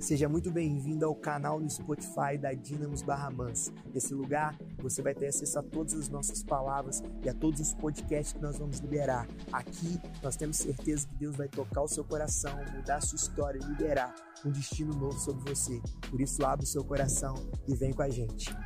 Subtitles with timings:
[0.00, 3.70] Seja muito bem-vindo ao canal no Spotify da Dinamos Barra Mansa.
[3.92, 7.74] Nesse lugar, você vai ter acesso a todas as nossas palavras e a todos os
[7.74, 9.28] podcasts que nós vamos liberar.
[9.52, 13.60] Aqui, nós temos certeza que Deus vai tocar o seu coração, mudar a sua história
[13.62, 15.78] e liberar um destino novo sobre você.
[16.08, 17.34] Por isso, abre o seu coração
[17.68, 18.56] e vem com a gente.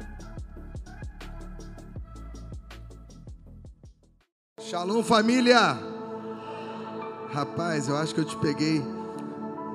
[4.60, 5.76] Shalom, família!
[7.32, 8.80] Rapaz, eu acho que eu te peguei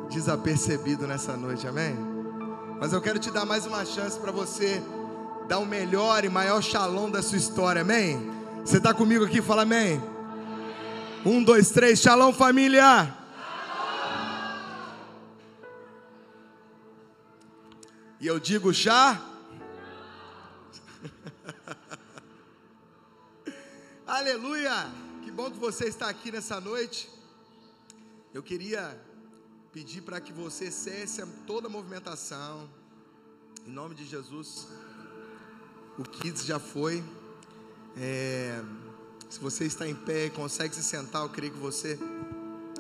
[0.10, 1.96] desapercebido nessa noite, amém?
[2.80, 4.82] Mas eu quero te dar mais uma chance para você
[5.48, 8.20] dar o melhor e maior shalom da sua história, amém?
[8.66, 9.42] Você está comigo aqui?
[9.42, 10.02] Fala amém.
[11.26, 13.16] Um, dois, três, shalom, família!
[18.20, 19.22] E eu digo chá.
[24.08, 24.90] Aleluia!
[25.24, 27.10] Que bom que você está aqui nessa noite.
[28.34, 29.09] Eu queria
[29.72, 32.68] pedir para que você cesse toda a movimentação.
[33.68, 34.68] Em nome de Jesus.
[35.98, 37.04] O Kids já foi.
[37.96, 38.64] É,
[39.30, 42.00] se você está em pé e consegue se sentar, eu queria que você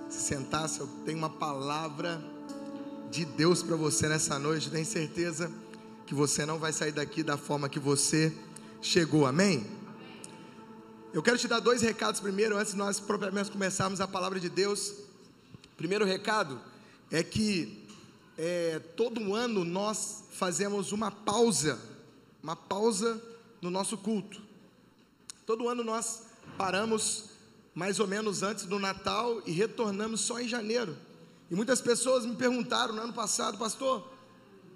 [0.09, 0.79] se sentasse.
[0.79, 2.23] Eu tenho uma palavra
[3.11, 4.71] de Deus para você nessa noite.
[4.71, 5.51] Tenho certeza
[6.07, 8.35] que você não vai sair daqui da forma que você
[8.81, 9.27] chegou.
[9.27, 9.67] Amém?
[11.13, 14.49] Eu quero te dar dois recados primeiro, antes de nós propriamente começarmos a palavra de
[14.49, 14.93] Deus.
[15.77, 16.59] Primeiro recado
[17.11, 17.85] é que
[18.37, 21.79] é, todo ano nós fazemos uma pausa,
[22.41, 23.21] uma pausa
[23.61, 24.41] no nosso culto.
[25.45, 26.23] Todo ano nós
[26.57, 27.31] paramos
[27.73, 30.97] mais ou menos antes do Natal e retornamos só em janeiro.
[31.49, 34.07] E muitas pessoas me perguntaram no ano passado, pastor,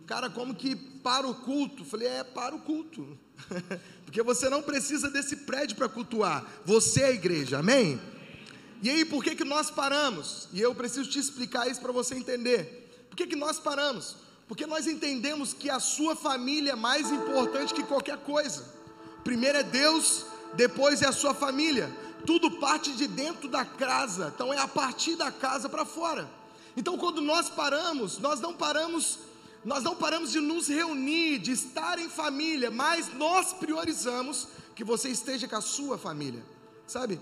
[0.08, 1.86] cara, como que para o culto?
[1.86, 3.17] falei, é, para o culto.
[4.06, 8.00] Porque você não precisa desse prédio para cultuar, você é a igreja, amém?
[8.84, 10.50] E aí, por que, que nós paramos?
[10.52, 13.08] E eu preciso te explicar isso para você entender.
[13.10, 14.17] Por que, que nós paramos?
[14.45, 18.61] Porque nós entendemos que a sua família é mais importante que qualquer coisa.
[19.23, 21.89] Primeiro é Deus, depois é a sua família.
[22.26, 26.30] Tudo parte de dentro da casa, então é a partir da casa para fora.
[26.76, 29.20] Então, quando nós paramos, nós não paramos,
[29.64, 35.08] nós não paramos de nos reunir, de estar em família, mas nós priorizamos que você
[35.08, 36.44] esteja com a sua família,
[36.86, 37.17] sabe?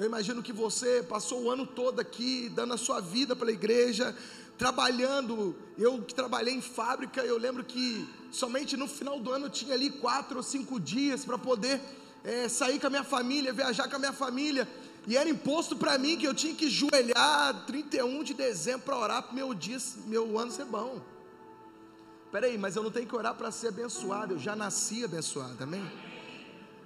[0.00, 4.16] Eu imagino que você passou o ano todo aqui, dando a sua vida pela igreja,
[4.56, 5.54] trabalhando.
[5.76, 9.74] Eu que trabalhei em fábrica, eu lembro que somente no final do ano eu tinha
[9.74, 11.78] ali quatro ou cinco dias para poder
[12.24, 14.66] é, sair com a minha família, viajar com a minha família.
[15.06, 19.22] E era imposto para mim que eu tinha que joelhar 31 de dezembro para orar
[19.24, 20.98] para meu dia, meu ano ser bom.
[22.32, 26.09] Peraí, mas eu não tenho que orar para ser abençoado, eu já nasci abençoado, amém?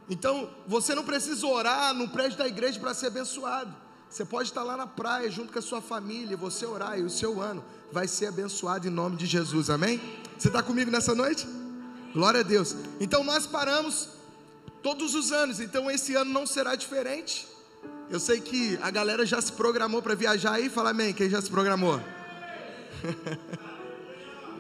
[0.08, 3.74] Então, você não precisa orar no prédio da igreja para ser abençoado.
[4.08, 7.10] Você pode estar lá na praia junto com a sua família, você orar e o
[7.10, 10.00] seu ano vai ser abençoado em nome de Jesus, amém?
[10.38, 11.46] Você está comigo nessa noite?
[12.12, 12.76] Glória a Deus.
[13.00, 14.10] Então nós paramos
[14.82, 17.48] todos os anos, então esse ano não será diferente.
[18.08, 21.40] Eu sei que a galera já se programou para viajar aí, fala amém, quem já
[21.40, 22.00] se programou?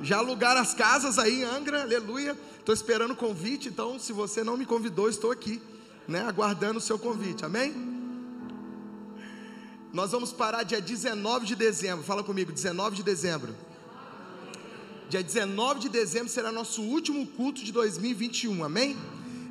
[0.02, 2.36] já alugaram as casas aí em Angra, aleluia.
[2.58, 5.60] Estou esperando o convite, então se você não me convidou, estou aqui,
[6.08, 7.74] né, aguardando o seu convite, amém?
[9.92, 13.54] Nós vamos parar dia 19 de dezembro, fala comigo, 19 de dezembro.
[15.08, 18.96] Dia 19 de dezembro será nosso último culto de 2021, amém?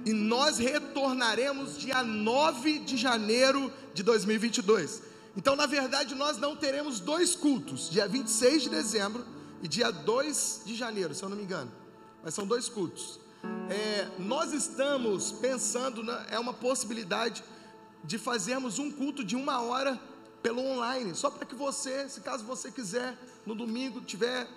[0.06, 5.02] E nós retornaremos dia 9 de janeiro de 2022.
[5.38, 9.26] Então, na verdade, nós não teremos dois cultos, dia 26 de dezembro
[9.64, 11.84] e dia 2 de janeiro, se eu não me engano
[12.24, 13.20] mas são dois cultos.
[13.70, 17.44] É, nós estamos pensando, é uma possibilidade
[18.04, 20.00] de fazermos um culto de uma hora
[20.42, 24.48] pelo online, só para que você, se caso você quiser, no domingo tiver,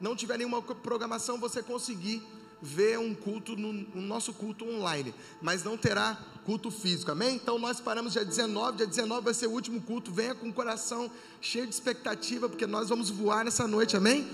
[0.00, 2.22] não tiver nenhuma programação, você conseguir
[2.62, 7.36] ver um culto no, no, nosso culto online, mas não terá culto físico, amém?
[7.36, 10.52] Então nós paramos dia 19, dia 19 vai ser o último culto, venha com o
[10.52, 11.10] coração
[11.42, 14.26] cheio de expectativa, porque nós vamos voar nessa noite, amém?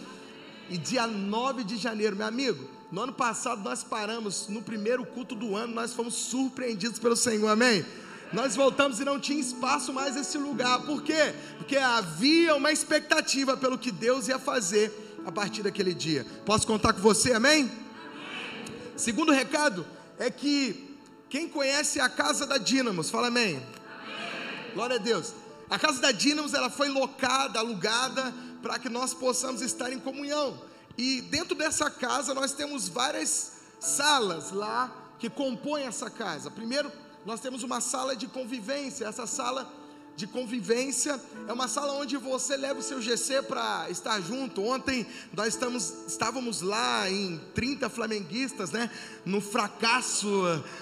[0.71, 5.35] E dia 9 de janeiro, meu amigo, no ano passado nós paramos, no primeiro culto
[5.35, 7.85] do ano, nós fomos surpreendidos pelo Senhor, amém?
[8.33, 11.35] Nós voltamos e não tinha espaço mais esse lugar, por quê?
[11.59, 16.25] Porque havia uma expectativa pelo que Deus ia fazer a partir daquele dia.
[16.47, 17.65] Posso contar com você, amém?
[17.65, 17.73] amém.
[18.97, 19.85] Segundo recado
[20.21, 20.97] é que
[21.29, 23.57] quem conhece a casa da Dínamos, fala amém.
[23.57, 24.73] amém.
[24.73, 25.35] Glória a Deus.
[25.69, 28.33] A casa da Dínamos ela foi locada, alugada
[28.63, 30.61] para que nós possamos estar em comunhão.
[30.97, 36.51] E dentro dessa casa nós temos várias salas lá que compõem essa casa.
[36.51, 36.91] Primeiro,
[37.25, 39.07] nós temos uma sala de convivência.
[39.07, 39.71] Essa sala
[40.17, 41.19] de convivência,
[41.49, 44.63] é uma sala onde você leva o seu GC para estar junto.
[44.63, 48.91] Ontem nós estamos, estávamos lá em 30 flamenguistas, né?
[49.25, 50.29] No fracasso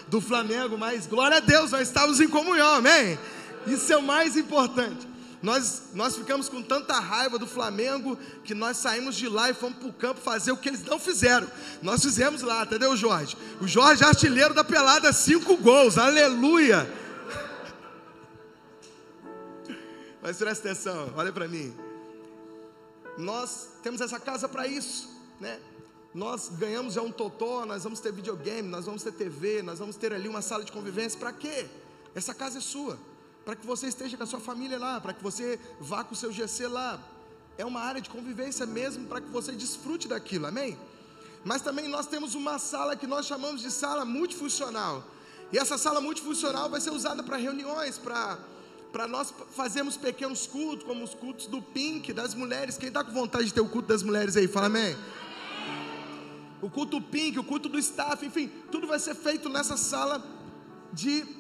[0.09, 3.17] do Flamengo, mas glória a Deus, nós estávamos em comunhão, amém?
[3.65, 5.07] Isso é o mais importante.
[5.41, 9.79] Nós, nós ficamos com tanta raiva do Flamengo que nós saímos de lá e fomos
[9.79, 11.47] para o campo fazer o que eles não fizeram.
[11.81, 13.37] Nós fizemos lá, entendeu, Jorge?
[13.61, 16.93] O Jorge, artilheiro da pelada, cinco gols, aleluia!
[20.21, 21.73] Mas presta atenção, olha para mim.
[23.17, 25.09] Nós temos essa casa para isso,
[25.41, 25.61] né?
[26.13, 29.95] Nós ganhamos já um totó, nós vamos ter videogame, nós vamos ter TV, nós vamos
[29.95, 31.19] ter ali uma sala de convivência.
[31.19, 31.67] Para quê?
[32.15, 32.99] Essa casa é sua
[33.49, 36.15] para que você esteja com a sua família lá, para que você vá com o
[36.15, 37.01] seu GC lá.
[37.57, 40.79] É uma área de convivência mesmo para que você desfrute daquilo, amém?
[41.43, 45.03] Mas também nós temos uma sala que nós chamamos de sala multifuncional.
[45.51, 48.39] E essa sala multifuncional vai ser usada para reuniões, para
[48.93, 52.77] para nós fazermos pequenos cultos, como os cultos do Pink, das mulheres.
[52.77, 54.47] Quem está com vontade de ter o culto das mulheres aí?
[54.47, 54.95] Fala amém.
[56.61, 60.23] O culto Pink, o culto do staff, enfim, tudo vai ser feito nessa sala
[60.93, 61.39] de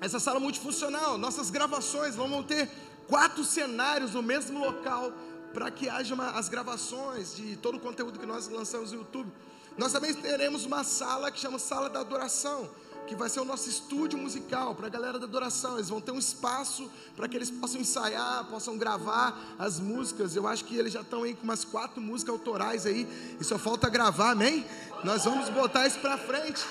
[0.00, 2.68] essa sala multifuncional, nossas gravações vão ter
[3.06, 5.12] quatro cenários no mesmo local
[5.52, 9.30] para que haja uma, as gravações de todo o conteúdo que nós lançamos no YouTube.
[9.76, 12.68] Nós também teremos uma sala que chama Sala da Adoração,
[13.06, 15.74] que vai ser o nosso estúdio musical para a galera da adoração.
[15.74, 20.36] Eles vão ter um espaço para que eles possam ensaiar, possam gravar as músicas.
[20.36, 23.08] Eu acho que eles já estão aí com umas quatro músicas autorais aí,
[23.40, 24.64] e só falta gravar, amém?
[25.02, 26.64] Nós vamos botar isso para frente.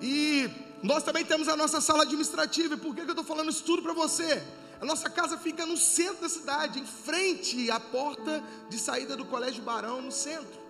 [0.00, 0.50] E
[0.82, 2.74] nós também temos a nossa sala administrativa.
[2.74, 4.42] E por que, eu estou falando isso tudo para você?
[4.80, 9.24] A nossa casa fica no centro da cidade, em frente à porta de saída do
[9.24, 10.60] Colégio Barão, no centro.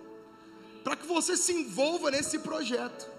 [0.83, 3.11] Para que você se envolva nesse projeto.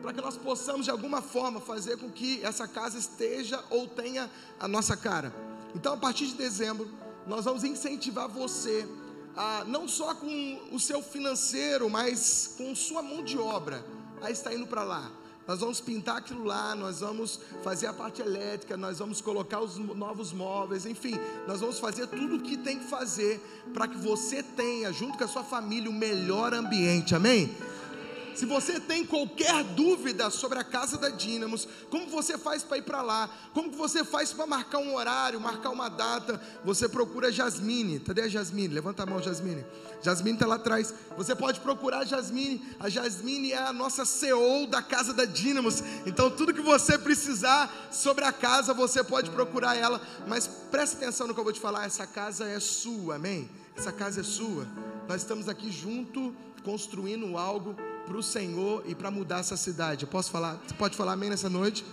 [0.00, 4.30] Para que nós possamos, de alguma forma, fazer com que essa casa esteja ou tenha
[4.58, 5.34] a nossa cara.
[5.74, 6.90] Então, a partir de dezembro,
[7.26, 8.88] nós vamos incentivar você,
[9.36, 13.84] a, não só com o seu financeiro, mas com sua mão de obra,
[14.22, 15.12] a estar indo para lá
[15.48, 19.78] nós vamos pintar aquilo lá, nós vamos fazer a parte elétrica, nós vamos colocar os
[19.78, 23.40] novos móveis, enfim, nós vamos fazer tudo o que tem que fazer
[23.72, 27.50] para que você tenha, junto com a sua família, o melhor ambiente, amém?
[28.38, 32.82] Se você tem qualquer dúvida sobre a casa da Dínamos, como você faz para ir
[32.82, 37.30] para lá, como você faz para marcar um horário, marcar uma data, você procura a
[37.32, 37.98] Jasmine.
[37.98, 38.72] Cadê a Jasmine?
[38.72, 39.66] Levanta a mão, Jasmine.
[40.00, 40.94] Jasmine está lá atrás.
[41.16, 42.64] Você pode procurar a Jasmine.
[42.78, 45.82] A Jasmine é a nossa CEO da casa da Dínamos.
[46.06, 50.00] Então, tudo que você precisar sobre a casa, você pode procurar ela.
[50.28, 53.50] Mas preste atenção no que eu vou te falar: essa casa é sua, amém?
[53.76, 54.64] Essa casa é sua.
[55.08, 56.32] Nós estamos aqui junto,
[56.62, 57.74] construindo algo
[58.08, 60.04] para o Senhor e para mudar essa cidade.
[60.04, 60.54] Eu posso falar?
[60.66, 61.84] Você pode falar amém nessa noite?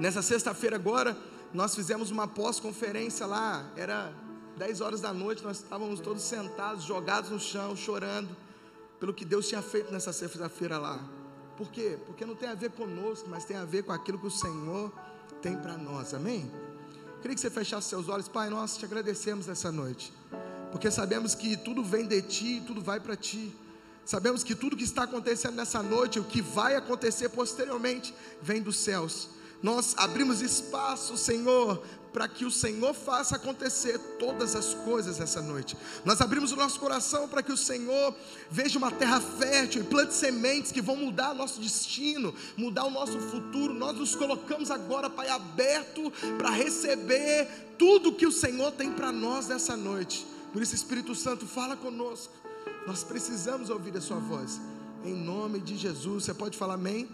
[0.00, 1.16] Nessa sexta-feira agora,
[1.52, 3.70] nós fizemos uma pós-conferência lá.
[3.76, 4.10] Era
[4.56, 8.34] 10 horas da noite, nós estávamos todos sentados, jogados no chão, chorando
[8.98, 10.98] pelo que Deus tinha feito nessa sexta-feira lá.
[11.56, 11.98] Por quê?
[12.06, 14.90] Porque não tem a ver conosco, mas tem a ver com aquilo que o Senhor
[15.42, 16.14] tem para nós.
[16.14, 16.50] Amém?
[17.20, 18.48] Queria que você fechasse seus olhos, Pai.
[18.48, 20.12] Nós te agradecemos nessa noite,
[20.72, 23.54] porque sabemos que tudo vem de Ti, tudo vai para Ti.
[24.08, 28.78] Sabemos que tudo que está acontecendo nessa noite, o que vai acontecer posteriormente, vem dos
[28.78, 29.28] céus.
[29.62, 35.76] Nós abrimos espaço, Senhor, para que o Senhor faça acontecer todas as coisas essa noite.
[36.06, 38.14] Nós abrimos o nosso coração para que o Senhor
[38.50, 43.20] veja uma terra fértil e plante sementes que vão mudar nosso destino, mudar o nosso
[43.20, 43.74] futuro.
[43.74, 49.48] Nós nos colocamos agora, Pai, aberto para receber tudo que o Senhor tem para nós
[49.48, 50.26] nessa noite.
[50.50, 52.47] Por isso, Espírito Santo, fala conosco.
[52.86, 54.60] Nós precisamos ouvir a Sua voz.
[55.04, 56.24] Em nome de Jesus.
[56.24, 57.08] Você pode falar amém?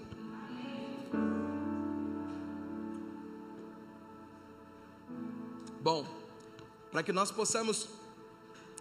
[5.81, 6.07] Bom,
[6.91, 7.89] para que nós possamos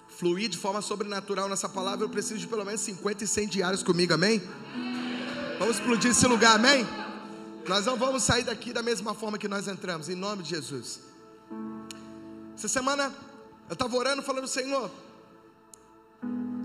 [0.07, 4.41] fluir de forma sobrenatural nessa palavra, eu preciso de pelo menos 50 incendiários comigo, amém?
[5.59, 6.87] Vamos explodir esse lugar, amém?
[7.67, 11.01] Nós não vamos sair daqui da mesma forma que nós entramos, em nome de Jesus.
[12.55, 13.13] Essa semana
[13.69, 14.89] eu estava orando, falando, Senhor,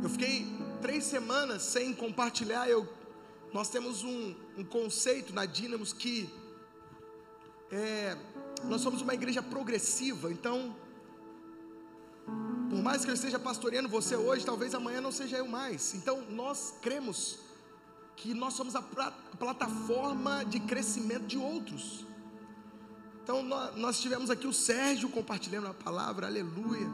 [0.08, 0.46] eu fiquei
[0.80, 2.66] três semanas sem compartilhar.
[2.66, 2.88] Eu,
[3.52, 6.30] nós temos um, um conceito na Dínamos que
[7.70, 8.16] é,
[8.64, 10.32] nós somos uma igreja progressiva.
[10.32, 10.74] Então,
[12.70, 15.92] por mais que eu esteja pastoreando você hoje, talvez amanhã não seja eu mais.
[15.92, 17.40] Então, nós cremos
[18.16, 22.06] que nós somos a plataforma de crescimento de outros.
[23.22, 23.42] Então,
[23.76, 26.88] nós tivemos aqui o Sérgio compartilhando a palavra, aleluia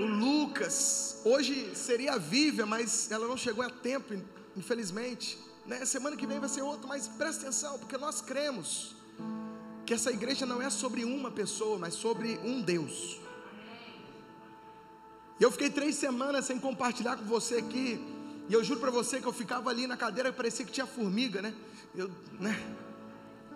[0.00, 1.20] o Lucas.
[1.24, 4.14] Hoje seria a Vívia, mas ela não chegou a tempo,
[4.56, 5.38] infelizmente.
[5.66, 5.84] Né?
[5.84, 8.96] Semana que vem vai ser outro, mas presta atenção, porque nós cremos
[9.84, 13.20] que essa igreja não é sobre uma pessoa, mas sobre um Deus.
[15.38, 18.00] E eu fiquei três semanas sem compartilhar com você aqui.
[18.48, 21.40] E eu juro para você que eu ficava ali na cadeira, parecia que tinha formiga,
[21.40, 21.54] né?
[21.94, 22.58] Eu, né?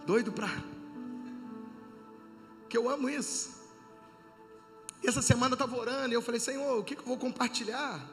[0.07, 0.51] Doido para.
[2.69, 3.54] Que eu amo isso.
[5.05, 7.17] E essa semana eu estava orando e eu falei, Senhor, o que, que eu vou
[7.17, 8.05] compartilhar?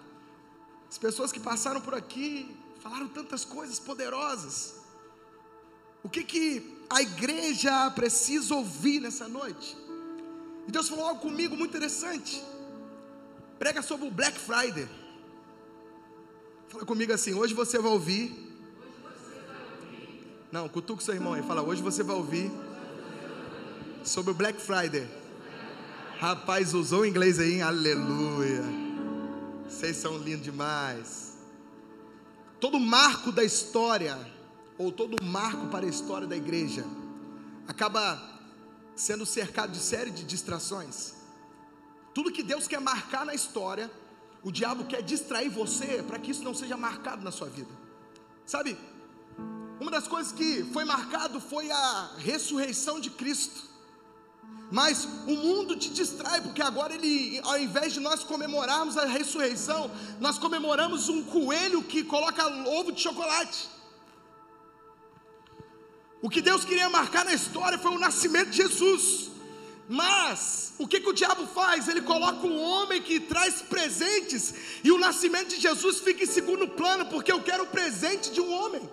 [0.87, 4.75] As pessoas que passaram por aqui falaram tantas coisas poderosas.
[6.03, 9.75] O que, que a igreja precisa ouvir nessa noite?
[10.67, 12.43] E Deus falou algo comigo muito interessante
[13.61, 14.89] prega sobre o Black Friday.
[16.67, 18.25] Fala comigo assim: hoje você vai ouvir.
[20.51, 21.43] Não, cutuca seu irmão aí.
[21.43, 22.51] Fala, hoje você vai ouvir
[24.03, 25.07] sobre o Black Friday.
[26.21, 27.61] Rapaz, usou o inglês aí, hein?
[27.63, 28.61] Aleluia.
[29.67, 31.35] Vocês são lindos demais.
[32.59, 34.15] Todo marco da história,
[34.77, 36.85] ou todo marco para a história da igreja,
[37.67, 38.21] acaba
[38.95, 41.15] sendo cercado de série de distrações.
[42.13, 43.89] Tudo que Deus quer marcar na história,
[44.43, 47.71] o diabo quer distrair você para que isso não seja marcado na sua vida.
[48.45, 48.77] Sabe?
[49.79, 53.70] Uma das coisas que foi marcado foi a ressurreição de Cristo.
[54.71, 59.91] Mas o mundo te distrai, porque agora ele, ao invés de nós comemorarmos a ressurreição,
[60.19, 63.69] nós comemoramos um coelho que coloca ovo de chocolate.
[66.21, 69.31] O que Deus queria marcar na história foi o nascimento de Jesus.
[69.89, 71.89] Mas o que, que o diabo faz?
[71.89, 74.53] Ele coloca um homem que traz presentes,
[74.85, 78.39] e o nascimento de Jesus fica em segundo plano, porque eu quero o presente de
[78.39, 78.89] um homem.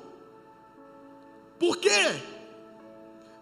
[1.56, 2.20] Por quê?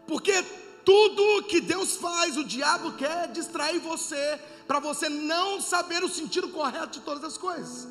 [0.07, 0.45] Porque
[0.87, 6.49] tudo que Deus faz, o diabo quer distrair você, para você não saber o sentido
[6.51, 7.89] correto de todas as coisas.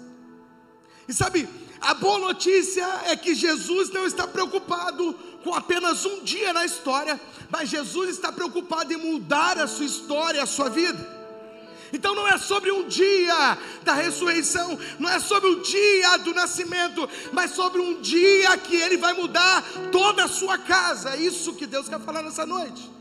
[1.05, 1.47] E sabe,
[1.81, 7.19] a boa notícia é que Jesus não está preocupado com apenas um dia na história,
[7.49, 11.24] mas Jesus está preocupado em mudar a sua história, a sua vida.
[11.93, 17.07] Então não é sobre um dia da ressurreição, não é sobre o dia do nascimento,
[17.31, 21.11] mas sobre um dia que ele vai mudar toda a sua casa.
[21.11, 22.95] É isso que Deus quer falar nessa noite.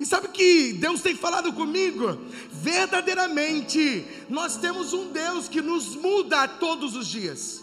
[0.00, 2.18] E sabe que Deus tem falado comigo?
[2.50, 7.62] Verdadeiramente, nós temos um Deus que nos muda todos os dias.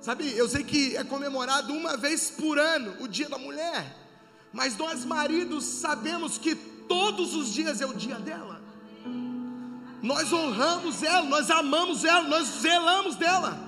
[0.00, 3.96] Sabe, eu sei que é comemorado uma vez por ano o Dia da Mulher,
[4.52, 6.54] mas nós maridos sabemos que
[6.88, 8.62] todos os dias é o dia dela.
[10.02, 13.58] Nós honramos ela, nós amamos ela, nós zelamos dela.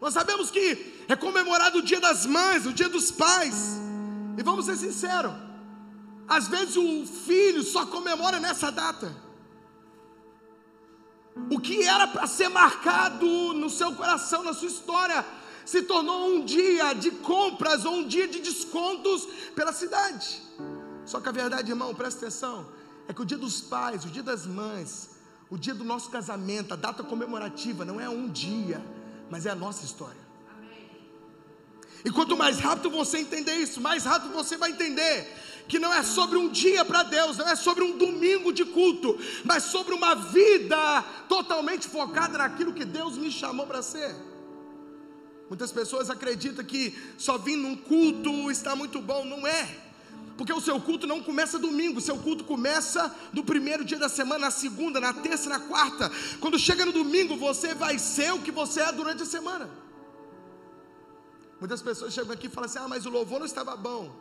[0.00, 3.80] Nós sabemos que é comemorado o Dia das Mães, o Dia dos Pais.
[4.36, 5.32] E vamos ser sinceros,
[6.26, 9.14] às vezes o filho só comemora nessa data.
[11.50, 15.24] O que era para ser marcado no seu coração, na sua história,
[15.64, 20.42] se tornou um dia de compras ou um dia de descontos pela cidade.
[21.06, 22.66] Só que a verdade, irmão, presta atenção,
[23.08, 25.10] é que o dia dos pais, o dia das mães,
[25.50, 28.84] o dia do nosso casamento, a data comemorativa, não é um dia,
[29.30, 30.24] mas é a nossa história.
[32.04, 35.26] E quanto mais rápido você entender isso, mais rápido você vai entender
[35.66, 39.18] que não é sobre um dia para Deus, não é sobre um domingo de culto,
[39.44, 44.14] mas sobre uma vida totalmente focada naquilo que Deus me chamou para ser.
[45.48, 49.83] Muitas pessoas acreditam que só vir num culto está muito bom, não é.
[50.36, 54.08] Porque o seu culto não começa domingo, o seu culto começa no primeiro dia da
[54.08, 56.10] semana, na segunda, na terça, na quarta.
[56.40, 59.70] Quando chega no domingo, você vai ser o que você é durante a semana.
[61.60, 64.12] Muitas pessoas chegam aqui e falam assim: ah, mas o louvor não estava bom.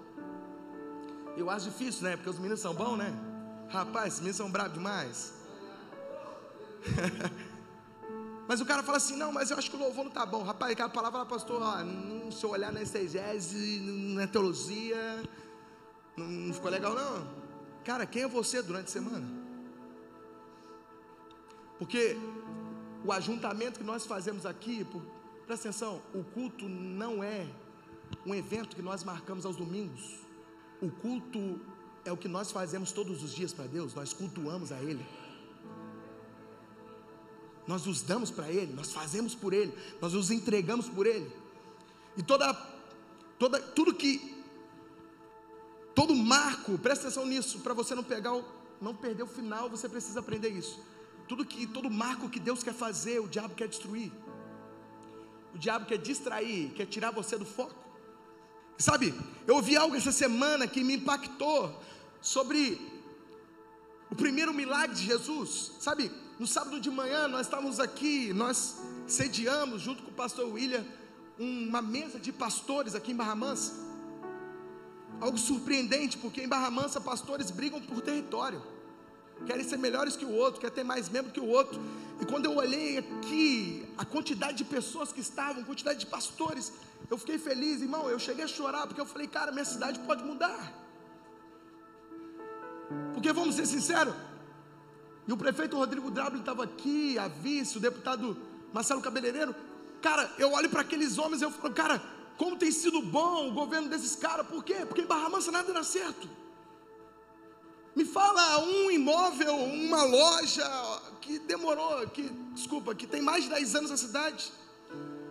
[1.36, 2.16] Eu acho difícil, né?
[2.16, 3.12] Porque os meninos são bons, né?
[3.70, 5.34] Rapaz, os meninos são bravos demais.
[8.48, 10.44] mas o cara fala assim: não, mas eu acho que o louvor não está bom.
[10.44, 13.80] Rapaz, aquela palavra lá, pastor, ó, não, se eu olhar na exegese,
[14.16, 15.24] na teologia,
[16.18, 17.28] não, não ficou legal, não.
[17.84, 19.28] Cara, quem é você durante a semana?
[21.78, 22.16] Porque
[23.04, 25.02] o ajuntamento que nós fazemos aqui, por,
[25.46, 27.46] Presta atenção, o culto não é
[28.26, 30.20] um evento que nós marcamos aos domingos.
[30.82, 31.60] O culto
[32.06, 35.06] é o que nós fazemos todos os dias para Deus, nós cultuamos a Ele.
[37.68, 41.30] Nós nos damos para Ele, nós fazemos por Ele, nós nos entregamos por Ele.
[42.16, 42.54] E toda,
[43.38, 44.33] toda, tudo que,
[45.96, 48.44] todo marco, presta atenção nisso, para você não pegar, o,
[48.82, 50.80] não perder o final, você precisa aprender isso.
[51.28, 54.12] Tudo que, todo marco que Deus quer fazer, o diabo quer destruir.
[55.54, 57.76] O diabo quer distrair, quer tirar você do foco.
[58.78, 59.14] Sabe,
[59.48, 61.80] eu ouvi algo essa semana que me impactou
[62.20, 62.82] sobre
[64.10, 65.74] o primeiro milagre de Jesus.
[65.80, 70.84] Sabe, no sábado de manhã nós estávamos aqui, nós sediamos junto com o pastor William
[71.38, 73.93] uma mesa de pastores aqui em Barra Mansa.
[75.24, 78.62] Algo surpreendente, porque em Barra Mansa pastores brigam por território.
[79.46, 81.82] Querem ser melhores que o outro, querem ter mais membro que o outro.
[82.22, 86.74] E quando eu olhei aqui a quantidade de pessoas que estavam, quantidade de pastores,
[87.10, 88.10] eu fiquei feliz, irmão.
[88.10, 90.62] Eu cheguei a chorar porque eu falei, cara, minha cidade pode mudar.
[93.14, 94.14] Porque vamos ser sinceros,
[95.28, 98.38] e o prefeito Rodrigo Drable estava aqui, a vice, o deputado
[98.74, 99.56] Marcelo Cabeleireiro.
[100.02, 102.02] Cara, eu olho para aqueles homens e eu falo, cara,
[102.38, 104.86] como tem sido bom o governo desses caras, por quê?
[104.86, 106.28] Porque em Barra Mansa nada dá certo.
[107.96, 110.68] Me fala um imóvel, uma loja
[111.22, 112.24] que demorou, que,
[112.54, 114.52] desculpa, que tem mais de 10 anos na cidade.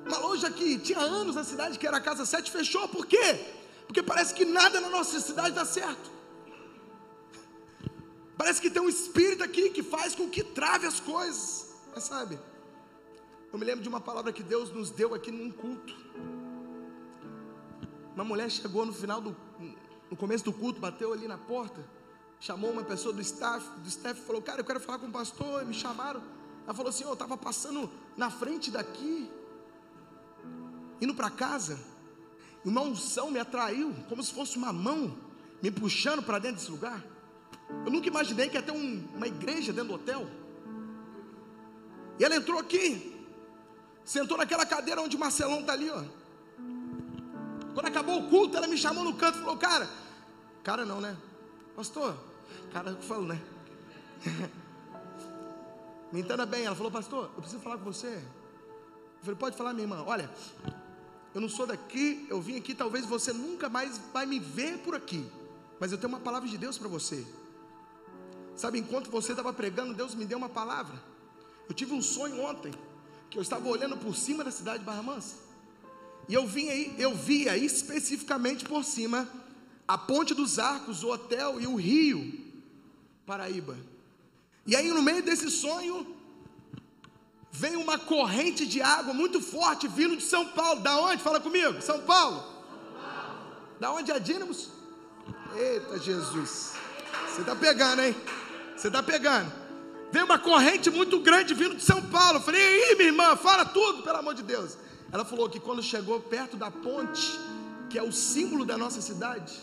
[0.07, 3.45] Uma loja que tinha anos na cidade, que era a Casa 7, fechou, por quê?
[3.87, 6.11] Porque parece que nada na nossa cidade dá certo.
[8.37, 11.75] Parece que tem um espírito aqui que faz com que trave as coisas.
[11.95, 12.39] Mas sabe,
[13.53, 15.95] eu me lembro de uma palavra que Deus nos deu aqui num culto.
[18.15, 19.35] Uma mulher chegou no final do,
[20.11, 21.83] no começo do culto, bateu ali na porta,
[22.39, 25.63] chamou uma pessoa do staff, do staff falou: Cara, eu quero falar com o pastor.
[25.63, 26.23] E me chamaram.
[26.65, 29.31] Ela falou assim: Eu estava passando na frente daqui,
[31.01, 31.81] indo para casa,
[32.65, 35.17] e uma unção me atraiu, como se fosse uma mão
[35.63, 37.03] me puxando para dentro desse lugar.
[37.85, 40.29] Eu nunca imaginei que ia ter um, uma igreja dentro do hotel.
[42.19, 43.27] E ela entrou aqui,
[44.05, 46.05] sentou naquela cadeira onde o Marcelão está ali, ó.
[47.75, 49.89] Quando acabou o culto, ela me chamou no canto e falou: Cara,
[50.63, 51.17] cara não, né?
[51.75, 52.17] Pastor,
[52.73, 53.41] cara, eu falo, né?
[56.13, 56.65] me entenda bem.
[56.65, 58.09] Ela falou: Pastor, eu preciso falar com você.
[58.09, 60.05] Eu falei: Pode falar, minha irmã.
[60.07, 60.31] Olha,
[61.35, 64.95] eu não sou daqui, eu vim aqui, talvez você nunca mais vai me ver por
[64.95, 65.27] aqui.
[65.81, 67.27] Mas eu tenho uma palavra de Deus para você.
[68.55, 70.95] Sabe, enquanto você estava pregando, Deus me deu uma palavra.
[71.69, 72.73] Eu tive um sonho ontem,
[73.31, 75.52] que eu estava olhando por cima da cidade de Barra Mansa.
[76.29, 79.29] E eu vim aí, eu via especificamente por cima
[79.87, 82.33] a Ponte dos Arcos, o hotel e o rio
[83.27, 83.77] Paraíba.
[84.67, 86.17] E aí no meio desse sonho
[87.51, 90.81] veio uma corrente de água muito forte vindo de São Paulo.
[90.81, 91.23] Da onde?
[91.23, 91.83] Fala comigo.
[91.83, 92.43] São Paulo.
[93.79, 94.71] Da onde é Dínamos?
[95.55, 96.73] Eita Jesus.
[97.29, 98.17] Você está pegando, hein?
[98.77, 99.53] Você está pegando.
[100.11, 102.39] Veio uma corrente muito grande vindo de São Paulo.
[102.39, 104.77] Eu falei, e aí, minha irmã, fala tudo, pelo amor de Deus.
[105.13, 107.39] Ela falou que quando chegou perto da ponte,
[107.91, 109.61] que é o símbolo da nossa cidade,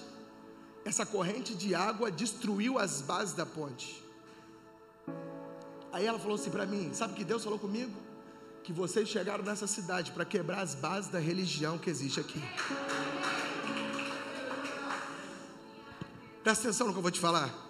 [0.86, 4.04] essa corrente de água destruiu as bases da ponte.
[5.92, 7.92] Aí ela falou assim para mim: Sabe que Deus falou comigo?
[8.64, 12.42] Que vocês chegaram nessa cidade para quebrar as bases da religião que existe aqui.
[16.44, 17.69] Presta atenção no que eu vou te falar.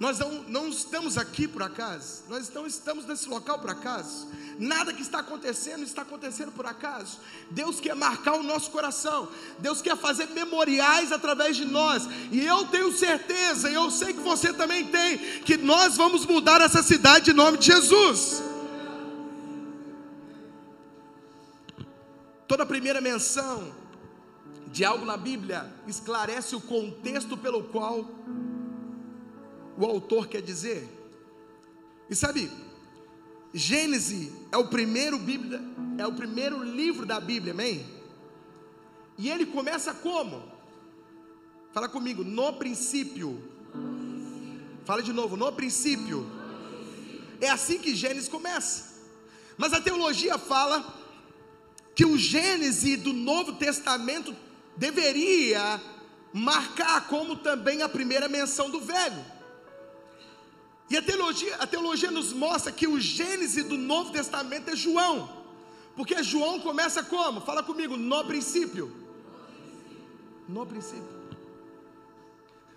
[0.00, 4.26] Nós não, não estamos aqui por acaso, nós não estamos nesse local por acaso.
[4.58, 7.18] Nada que está acontecendo está acontecendo por acaso.
[7.50, 12.08] Deus quer marcar o nosso coração, Deus quer fazer memoriais através de nós.
[12.32, 16.62] E eu tenho certeza, e eu sei que você também tem, que nós vamos mudar
[16.62, 18.42] essa cidade em nome de Jesus.
[22.48, 23.70] Toda primeira menção
[24.68, 28.08] de algo na Bíblia esclarece o contexto pelo qual
[29.80, 30.88] o autor quer dizer.
[32.08, 32.50] E sabe,
[33.54, 35.60] Gênesis é o primeiro Bíblia,
[35.98, 37.86] é o primeiro livro da Bíblia, amém?
[39.16, 40.42] E ele começa como?
[41.72, 43.42] Fala comigo, no princípio.
[44.84, 46.26] Fala de novo, no princípio.
[47.40, 48.90] É assim que Gênesis começa.
[49.56, 50.98] Mas a teologia fala
[51.94, 54.34] que o Gênesis do Novo Testamento
[54.76, 55.80] deveria
[56.32, 59.39] marcar como também a primeira menção do velho.
[60.90, 65.30] E a teologia, a teologia nos mostra que o Gênesis do Novo Testamento é João.
[65.94, 67.40] Porque João começa como?
[67.40, 68.92] Fala comigo, no princípio.
[70.48, 71.20] No princípio.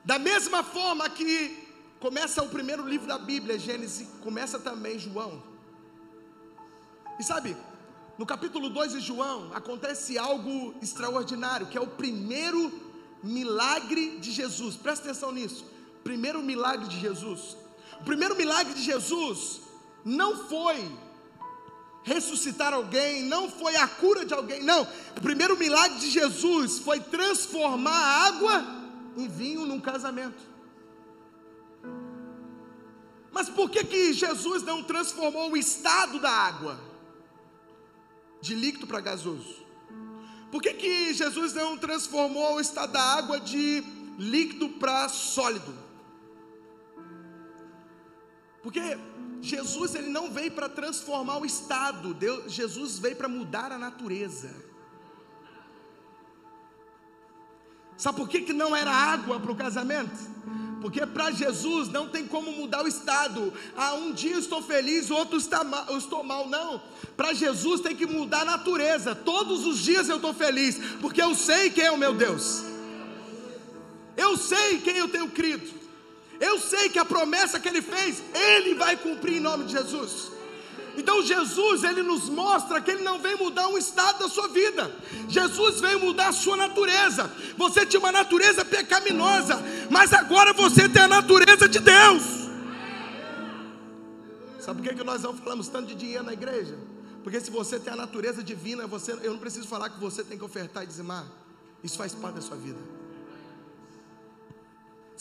[0.05, 1.57] Da mesma forma que
[1.99, 5.41] começa o primeiro livro da Bíblia, Gênesis, começa também João.
[7.19, 7.57] E sabe,
[8.15, 12.71] no capítulo 2 de João, acontece algo extraordinário, que é o primeiro
[13.23, 14.75] milagre de Jesus.
[14.75, 15.65] Presta atenção nisso.
[16.03, 17.62] Primeiro milagre de Jesus.
[18.03, 19.61] O primeiro milagre de Jesus
[20.05, 20.91] não foi
[22.03, 24.83] ressuscitar alguém, não foi a cura de alguém, não.
[25.17, 28.65] O primeiro milagre de Jesus foi transformar a água
[29.17, 30.43] em vinho num casamento.
[33.31, 36.93] Mas por que que Jesus não transformou o estado da água?
[38.43, 39.63] de líquido para gasoso?
[40.51, 43.81] Por que, que Jesus não transformou o estado da água de
[44.19, 45.73] líquido para sólido?
[48.63, 48.97] Porque
[49.41, 54.49] Jesus ele não veio para transformar o estado, Deus, Jesus veio para mudar a natureza.
[57.97, 60.17] Sabe por que, que não era água para o casamento?
[60.81, 63.53] Porque para Jesus não tem como mudar o estado.
[63.75, 66.49] Ah, um dia estou feliz, outro está mal, eu estou mal.
[66.49, 66.81] Não.
[67.15, 69.15] Para Jesus tem que mudar a natureza.
[69.15, 72.63] Todos os dias eu estou feliz, porque eu sei quem é o meu Deus.
[74.17, 75.72] Eu sei quem eu tenho crido.
[76.49, 80.13] Eu sei que a promessa que ele fez, ele vai cumprir em nome de Jesus.
[80.97, 84.93] Então Jesus, ele nos mostra que ele não vem mudar um estado da sua vida.
[85.29, 87.31] Jesus veio mudar a sua natureza.
[87.57, 89.55] Você tinha uma natureza pecaminosa,
[89.89, 92.23] mas agora você tem a natureza de Deus.
[94.59, 96.77] Sabe por que, que nós não falamos tanto de dinheiro na igreja?
[97.23, 100.37] Porque se você tem a natureza divina, você, eu não preciso falar que você tem
[100.37, 101.25] que ofertar e dizimar.
[101.81, 102.79] Isso faz parte da sua vida.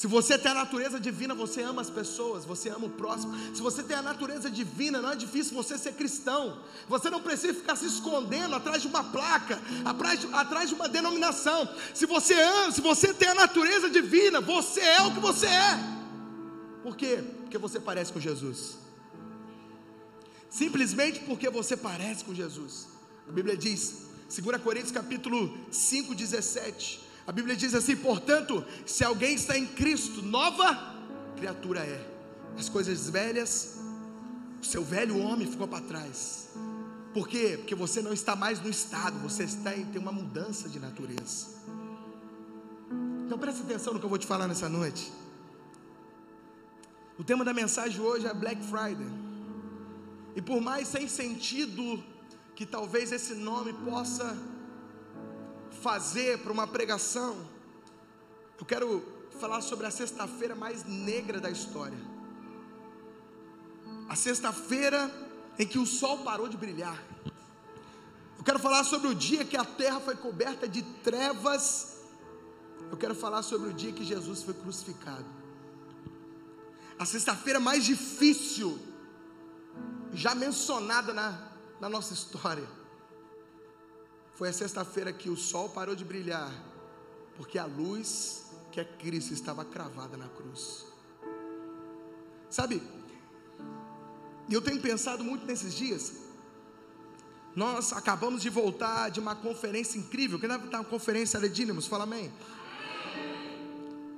[0.02, 3.32] Se você tem a natureza divina, você ama as pessoas, você ama o próximo.
[3.54, 6.58] Se você tem a natureza divina, não é difícil você ser cristão.
[6.88, 10.88] Você não precisa ficar se escondendo atrás de uma placa, atrás de, atrás de uma
[10.88, 11.68] denominação.
[11.94, 15.78] Se você ama, se você tem a natureza divina, você é o que você é.
[16.82, 17.22] Por quê?
[17.42, 18.78] Porque você parece com Jesus.
[20.50, 22.88] Simplesmente porque você parece com Jesus.
[23.28, 29.34] A Bíblia diz, 2 Coríntios capítulo 5, 17 a Bíblia diz assim: portanto, se alguém
[29.34, 30.96] está em Cristo, nova
[31.36, 32.08] criatura é.
[32.58, 33.78] As coisas velhas,
[34.60, 36.50] o seu velho homem ficou para trás.
[37.14, 37.56] Por quê?
[37.58, 41.46] Porque você não está mais no estado, você está em, tem uma mudança de natureza.
[43.24, 45.12] Então preste atenção no que eu vou te falar nessa noite.
[47.18, 49.10] O tema da mensagem hoje é Black Friday.
[50.34, 52.02] E por mais sem sentido
[52.54, 54.36] que talvez esse nome possa
[55.82, 57.36] fazer para uma pregação,
[58.58, 59.02] eu quero
[59.40, 61.98] falar sobre a sexta-feira mais negra da história.
[64.08, 65.10] A sexta-feira
[65.58, 67.02] em que o sol parou de brilhar.
[68.38, 71.98] Eu quero falar sobre o dia que a terra foi coberta de trevas.
[72.90, 75.26] Eu quero falar sobre o dia que Jesus foi crucificado.
[76.98, 78.78] A sexta-feira mais difícil,
[80.12, 82.81] já mencionada na, na nossa história.
[84.34, 86.52] Foi a sexta-feira que o sol parou de brilhar,
[87.36, 90.86] porque a luz, que é Cristo, estava cravada na cruz.
[92.48, 92.82] Sabe,
[94.50, 96.12] eu tenho pensado muito nesses dias.
[97.54, 100.38] Nós acabamos de voltar de uma conferência incrível.
[100.38, 101.86] Quem estar uma conferência de Dínamos?
[101.86, 102.32] Fala amém.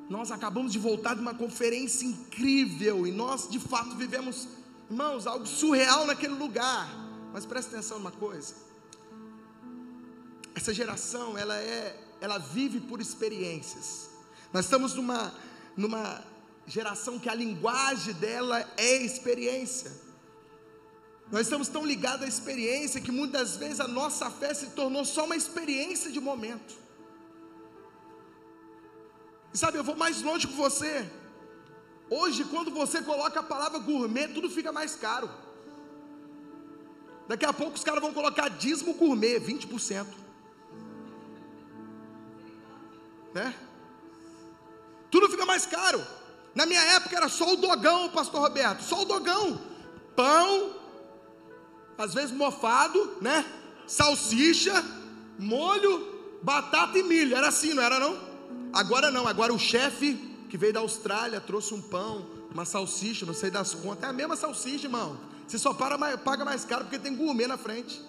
[0.09, 4.47] Nós acabamos de voltar de uma conferência incrível e nós de fato vivemos,
[4.89, 6.89] irmãos, algo surreal naquele lugar.
[7.33, 8.55] Mas presta atenção numa coisa.
[10.55, 14.09] Essa geração, ela é, ela vive por experiências.
[14.53, 15.35] Nós estamos numa,
[15.77, 16.23] numa
[16.67, 19.91] geração que a linguagem dela é experiência.
[21.31, 25.25] Nós estamos tão ligados à experiência que muitas vezes a nossa fé se tornou só
[25.25, 26.75] uma experiência de momento.
[29.53, 31.11] E sabe, eu vou mais longe com você.
[32.09, 35.29] Hoje, quando você coloca a palavra gourmet, tudo fica mais caro.
[37.27, 40.24] Daqui a pouco os caras vão colocar dízimo gourmet, 20%
[43.35, 43.55] né?
[45.11, 46.03] Tudo fica mais caro.
[46.55, 49.61] Na minha época era só o dogão, pastor Roberto, só o dogão.
[50.15, 50.77] Pão,
[51.99, 53.45] às vezes mofado, né?
[53.87, 54.85] Salsicha,
[55.39, 57.37] molho, batata e milho.
[57.37, 58.17] Era assim, não era não?
[58.73, 60.15] Agora não, agora o chefe
[60.49, 64.05] que veio da Austrália trouxe um pão, uma salsicha, não sei das contas.
[64.05, 65.19] É a mesma salsicha, irmão.
[65.47, 68.01] Você só para, paga mais caro porque tem gourmet na frente.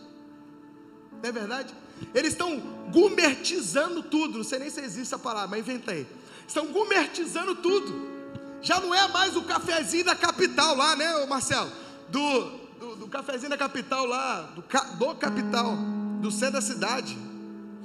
[1.12, 1.74] Não é verdade?
[2.13, 2.60] Eles estão
[2.91, 4.38] gumertizando tudo.
[4.38, 6.08] Não sei nem se existe essa palavra, mas inventei.
[6.47, 8.15] Estão gumertizando tudo.
[8.62, 11.71] Já não é mais o cafezinho da capital lá, né, Marcelo?
[12.10, 12.41] Do,
[12.79, 15.75] do, do cafezinho da capital lá, do, do capital,
[16.21, 17.17] do centro da cidade.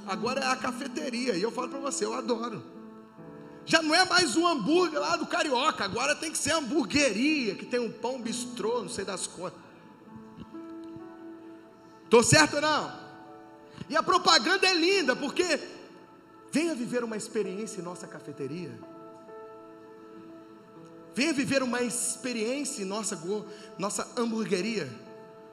[0.07, 1.37] Agora é a cafeteria.
[1.37, 2.63] E eu falo para você, eu adoro.
[3.67, 7.65] Já não é mais o hambúrguer lá do carioca, agora tem que ser hamburgueria, que
[7.65, 9.59] tem um pão bistrô, não sei das contas.
[12.05, 13.10] Estou certo ou não?
[13.91, 15.61] E a propaganda é linda, porque
[16.53, 18.73] venha viver uma experiência em nossa cafeteria.
[21.13, 23.21] Venha viver uma experiência em nossa,
[23.77, 24.89] nossa hamburgueria.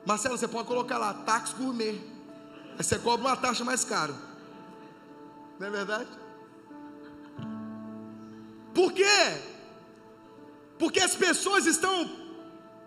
[0.05, 1.99] Marcelo, você pode colocar lá, táxi gourmet.
[2.77, 4.13] Aí você cobra uma taxa mais cara.
[5.59, 6.09] Não é verdade?
[8.71, 9.41] Por quê?
[10.77, 12.07] Porque as pessoas estão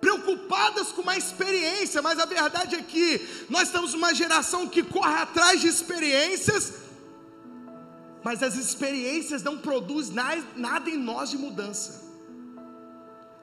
[0.01, 5.15] preocupadas com uma experiência, mas a verdade é que nós estamos numa geração que corre
[5.15, 6.73] atrás de experiências,
[8.23, 10.15] mas as experiências não produzem
[10.57, 12.09] nada em nós de mudança.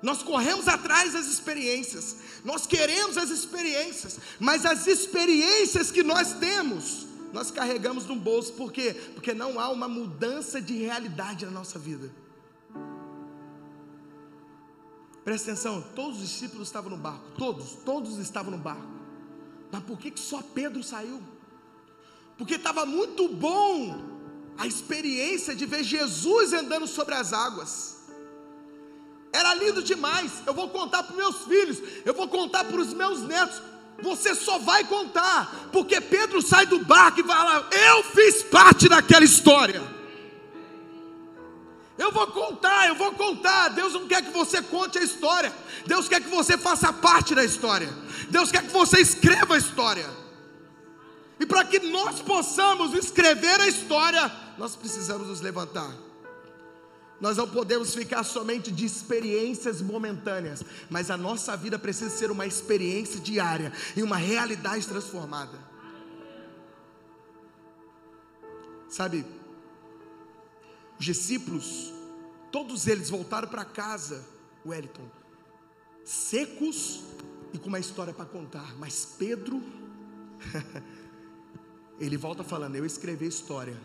[0.01, 7.07] Nós corremos atrás das experiências, nós queremos as experiências, mas as experiências que nós temos
[7.33, 8.95] nós carregamos no bolso, por quê?
[9.13, 12.09] Porque não há uma mudança de realidade na nossa vida.
[15.27, 18.87] Presta atenção, todos os discípulos estavam no barco, todos, todos estavam no barco.
[19.69, 21.21] Mas por que, que só Pedro saiu?
[22.37, 24.05] Porque estava muito bom
[24.57, 27.97] a experiência de ver Jesus andando sobre as águas.
[29.33, 30.31] Era lindo demais.
[30.45, 33.61] Eu vou contar para meus filhos, eu vou contar para os meus netos.
[34.01, 39.25] Você só vai contar, porque Pedro sai do barco e fala: Eu fiz parte daquela
[39.25, 39.96] história.
[41.97, 43.69] Eu vou contar, eu vou contar.
[43.69, 45.51] Deus não quer que você conte a história.
[45.85, 47.89] Deus quer que você faça parte da história.
[48.29, 50.07] Deus quer que você escreva a história.
[51.39, 55.91] E para que nós possamos escrever a história, nós precisamos nos levantar.
[57.19, 62.45] Nós não podemos ficar somente de experiências momentâneas, mas a nossa vida precisa ser uma
[62.45, 65.57] experiência diária e uma realidade transformada.
[68.87, 69.25] Sabe,
[70.99, 71.93] os discípulos,
[72.51, 74.25] todos eles voltaram para casa,
[74.65, 75.07] Wellington,
[76.03, 77.03] secos
[77.53, 79.61] e com uma história para contar, mas Pedro,
[81.99, 83.77] ele volta falando: Eu escrevi a história.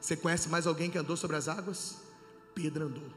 [0.00, 1.96] Você conhece mais alguém que andou sobre as águas?
[2.54, 3.10] Pedro andou.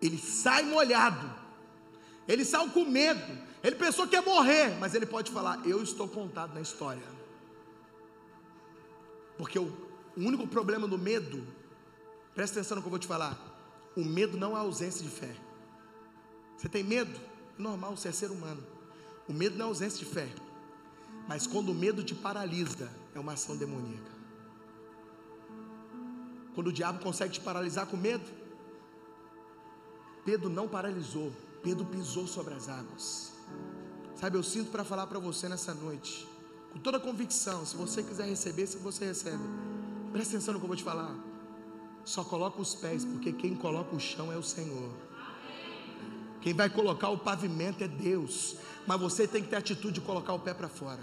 [0.00, 1.30] Ele sai molhado,
[2.28, 6.08] ele sai com medo, ele pensou que ia morrer, mas ele pode falar: Eu estou
[6.08, 7.14] contado na história.
[9.36, 9.83] Porque o,
[10.16, 11.44] o único problema do medo,
[12.34, 13.38] presta atenção no que eu vou te falar:
[13.96, 15.34] o medo não é ausência de fé.
[16.56, 17.18] Você tem medo?
[17.58, 18.62] Normal, você é ser humano.
[19.28, 20.28] O medo não é ausência de fé.
[21.28, 24.12] Mas quando o medo te paralisa, é uma ação demoníaca.
[26.54, 28.24] Quando o diabo consegue te paralisar com medo,
[30.24, 33.32] Pedro não paralisou, Pedro pisou sobre as águas.
[34.14, 36.26] Sabe, eu sinto para falar para você nessa noite,
[36.72, 39.42] com toda convicção, se você quiser receber, se você recebe.
[40.14, 41.12] Presta atenção no que eu vou te falar.
[42.04, 44.88] Só coloca os pés, porque quem coloca o chão é o Senhor.
[46.40, 48.54] Quem vai colocar o pavimento é Deus.
[48.86, 51.02] Mas você tem que ter atitude de colocar o pé para fora.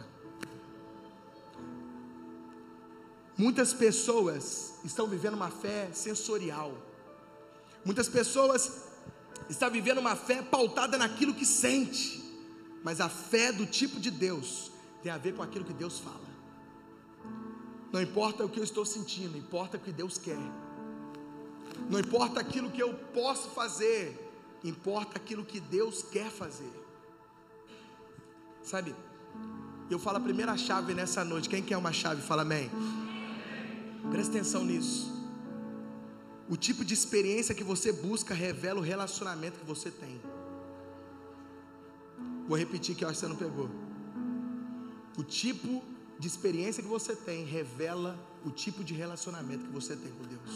[3.37, 6.73] Muitas pessoas estão vivendo uma fé sensorial.
[7.83, 8.87] Muitas pessoas
[9.49, 12.23] estão vivendo uma fé pautada naquilo que sente.
[12.81, 14.71] Mas a fé do tipo de Deus
[15.03, 16.30] tem a ver com aquilo que Deus fala.
[17.91, 20.39] Não importa o que eu estou sentindo, importa o que Deus quer.
[21.89, 24.31] Não importa aquilo que eu posso fazer,
[24.63, 26.71] importa aquilo que Deus quer fazer.
[28.63, 28.95] Sabe?
[29.89, 31.49] Eu falo a primeira chave nessa noite.
[31.49, 32.21] Quem quer uma chave?
[32.21, 32.71] Fala amém.
[34.09, 35.11] Presta atenção nisso.
[36.49, 40.21] O tipo de experiência que você busca revela o relacionamento que você tem.
[42.47, 43.69] Vou repetir que eu acho que você não pegou.
[45.17, 45.83] O tipo
[46.21, 50.51] de experiência que você tem revela o tipo de relacionamento que você tem com Deus.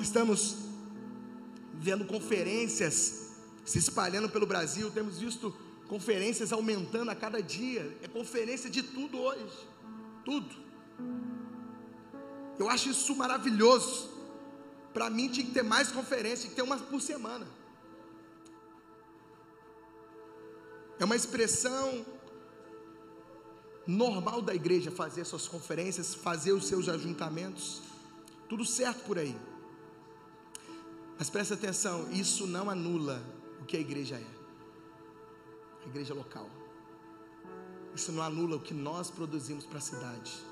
[0.00, 0.56] Estamos
[1.74, 3.32] vendo conferências
[3.64, 5.52] se espalhando pelo Brasil, temos visto
[5.88, 7.82] conferências aumentando a cada dia.
[8.00, 9.58] É conferência de tudo hoje.
[10.24, 10.54] Tudo.
[12.60, 14.08] Eu acho isso maravilhoso.
[14.94, 17.46] Para mim tinha que ter mais conferências, tinha que ter uma por semana.
[21.00, 22.06] É uma expressão
[23.90, 27.82] normal da igreja fazer suas conferências, fazer os seus ajuntamentos.
[28.48, 29.36] Tudo certo por aí.
[31.18, 33.22] Mas presta atenção, isso não anula
[33.60, 35.84] o que a igreja é.
[35.84, 36.48] A igreja local.
[37.94, 40.50] Isso não anula o que nós produzimos para a cidade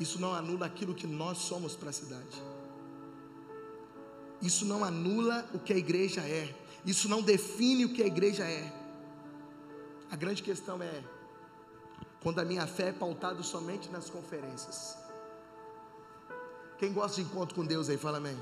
[0.00, 2.42] isso não anula aquilo que nós somos para a cidade.
[4.40, 6.54] Isso não anula o que a igreja é.
[6.86, 8.72] Isso não define o que a igreja é.
[10.10, 11.02] A grande questão é
[12.28, 14.98] quando a minha fé é pautada somente nas conferências.
[16.76, 18.36] Quem gosta de encontro com Deus aí, fala amém.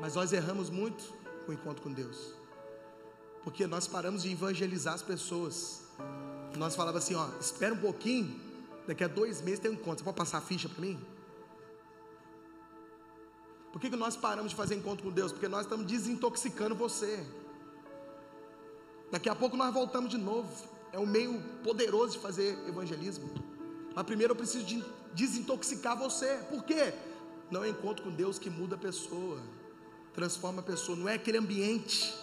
[0.00, 1.04] Mas nós erramos muito
[1.46, 2.34] com o encontro com Deus.
[3.44, 5.82] Porque nós paramos de evangelizar as pessoas.
[6.56, 8.40] Nós falávamos assim, ó, espera um pouquinho,
[8.88, 9.98] Daqui a dois meses tem um encontro.
[10.00, 11.00] Você pode passar a ficha para mim?
[13.72, 15.30] Por que, que nós paramos de fazer encontro com Deus?
[15.30, 17.24] Porque nós estamos desintoxicando você.
[19.12, 20.73] Daqui a pouco nós voltamos de novo.
[20.94, 23.28] É um meio poderoso de fazer evangelismo.
[23.96, 26.38] Mas primeiro eu preciso de desintoxicar você.
[26.48, 26.94] Por quê?
[27.50, 29.40] Não é encontro com Deus que muda a pessoa,
[30.14, 30.96] transforma a pessoa.
[30.96, 32.14] Não é aquele ambiente,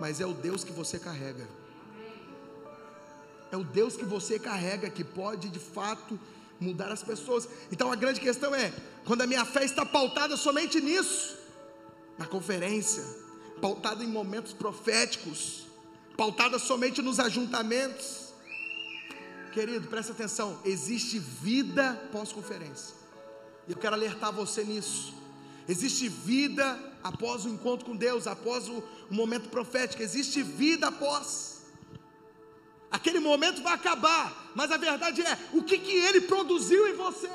[0.00, 1.48] mas é o Deus que você carrega.
[3.52, 6.18] É o Deus que você carrega que pode de fato
[6.58, 7.48] mudar as pessoas.
[7.70, 8.72] Então a grande questão é:
[9.04, 11.38] quando a minha fé está pautada somente nisso,
[12.18, 13.04] na conferência,
[13.60, 15.63] pautada em momentos proféticos,
[16.16, 18.32] pautada somente nos ajuntamentos.
[19.52, 22.94] Querido, presta atenção: existe vida pós-conferência.
[23.68, 25.14] Eu quero alertar você nisso.
[25.68, 31.62] Existe vida após o encontro com Deus, após o, o momento profético, existe vida após.
[32.90, 37.30] Aquele momento vai acabar, mas a verdade é: o que, que ele produziu em você?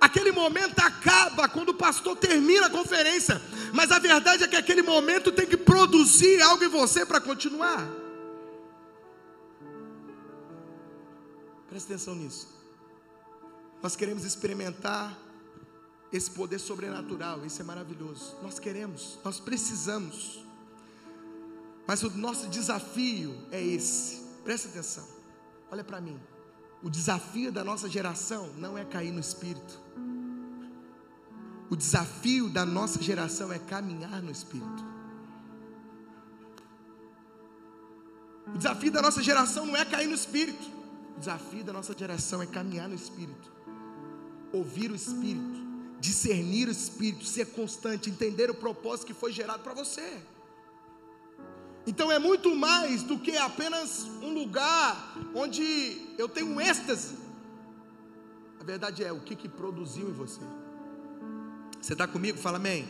[0.00, 3.40] Aquele momento acaba quando o pastor termina a conferência,
[3.72, 8.01] mas a verdade é que aquele momento tem que produzir algo em você para continuar.
[11.72, 12.48] Presta atenção nisso.
[13.82, 15.18] Nós queremos experimentar
[16.12, 18.36] esse poder sobrenatural, isso é maravilhoso.
[18.42, 20.44] Nós queremos, nós precisamos.
[21.86, 24.20] Mas o nosso desafio é esse.
[24.44, 25.08] Presta atenção.
[25.70, 26.20] Olha para mim.
[26.82, 29.80] O desafio da nossa geração não é cair no espírito.
[31.70, 34.84] O desafio da nossa geração é caminhar no espírito.
[38.54, 40.81] O desafio da nossa geração não é cair no espírito.
[41.22, 43.50] Desafio da nossa geração é caminhar no espírito.
[44.52, 45.62] Ouvir o espírito
[46.02, 50.20] discernir o Espírito, ser constante, entender o propósito que foi gerado para você.
[51.86, 55.64] Então é muito mais do que apenas um lugar onde
[56.18, 57.16] eu tenho um êxtase.
[58.60, 60.40] A verdade é o que, que produziu em você.
[61.80, 62.36] Você está comigo?
[62.36, 62.88] Fala amém.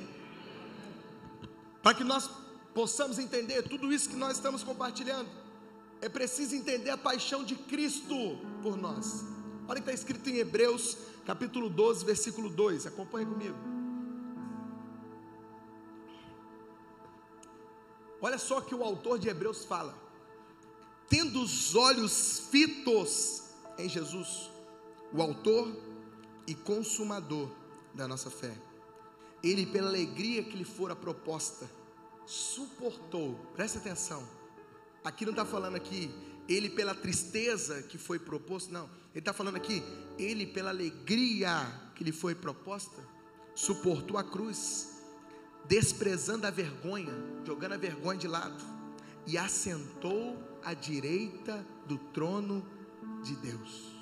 [1.82, 2.30] Para que nós
[2.72, 5.28] possamos entender tudo isso que nós estamos compartilhando,
[6.02, 9.24] é preciso entender a paixão de Cristo por nós.
[9.68, 12.88] Olha o que está escrito em Hebreus capítulo 12, versículo 2.
[12.88, 13.56] Acompanhe comigo.
[18.20, 19.96] Olha só que o autor de Hebreus fala:
[21.08, 23.44] tendo os olhos fitos
[23.78, 24.50] em Jesus,
[25.12, 25.72] o autor
[26.48, 27.48] e consumador
[27.94, 28.52] da nossa fé.
[29.40, 31.70] Ele, pela alegria que lhe fora proposta,
[32.26, 34.26] suportou, presta atenção,
[35.04, 36.10] aqui não está falando aqui,
[36.48, 39.82] ele pela tristeza que foi proposto, não, ele está falando aqui,
[40.18, 41.50] ele, pela alegria
[41.94, 43.02] que lhe foi proposta,
[43.54, 45.02] suportou a cruz,
[45.66, 47.12] desprezando a vergonha,
[47.44, 48.62] jogando a vergonha de lado,
[49.26, 52.66] e assentou à direita do trono
[53.22, 53.92] de Deus.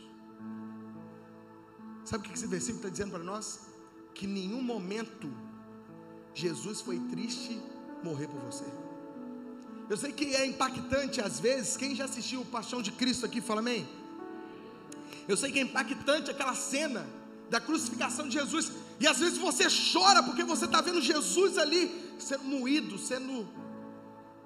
[2.04, 3.68] Sabe o que esse versículo está dizendo para nós?
[4.14, 5.30] Que em nenhum momento
[6.34, 7.60] Jesus foi triste
[8.02, 8.64] morrer por você.
[9.90, 13.40] Eu sei que é impactante às vezes, quem já assistiu o Paixão de Cristo aqui,
[13.40, 13.88] fala amém?
[15.26, 17.04] Eu sei que é impactante aquela cena
[17.50, 18.70] da crucificação de Jesus.
[19.00, 23.48] E às vezes você chora porque você está vendo Jesus ali sendo moído, sendo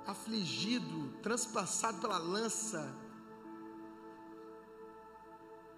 [0.06, 2.90] afligido, transpassado pela lança.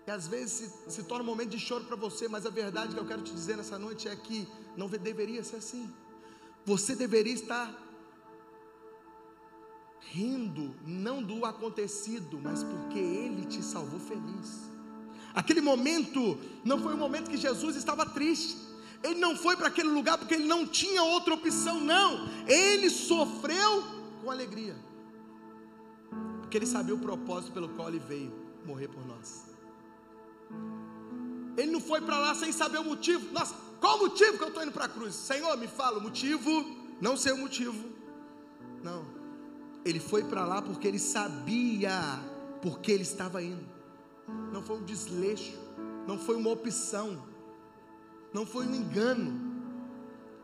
[0.07, 2.94] E às vezes se, se torna um momento de choro para você, mas a verdade
[2.94, 5.92] que eu quero te dizer nessa noite é que não deveria ser assim.
[6.64, 7.86] Você deveria estar
[10.11, 14.71] rindo, não do acontecido, mas porque Ele te salvou feliz.
[15.35, 18.57] Aquele momento não foi um momento que Jesus estava triste.
[19.03, 22.27] Ele não foi para aquele lugar porque ele não tinha outra opção, não.
[22.49, 23.85] Ele sofreu
[24.23, 24.75] com alegria.
[26.40, 28.33] Porque ele sabia o propósito pelo qual ele veio
[28.64, 29.45] morrer por nós.
[31.57, 33.31] Ele não foi para lá sem saber o motivo.
[33.33, 35.14] Nossa, qual o motivo que eu estou indo para a cruz?
[35.14, 36.51] Senhor, me fala o motivo.
[37.01, 37.90] Não sei o motivo.
[38.83, 39.15] Não.
[39.87, 41.92] Ele foi para lá porque ele sabia
[42.61, 43.77] porque ele estava indo
[44.53, 45.59] não foi um desleixo,
[46.07, 47.22] não foi uma opção,
[48.33, 49.55] não foi um engano.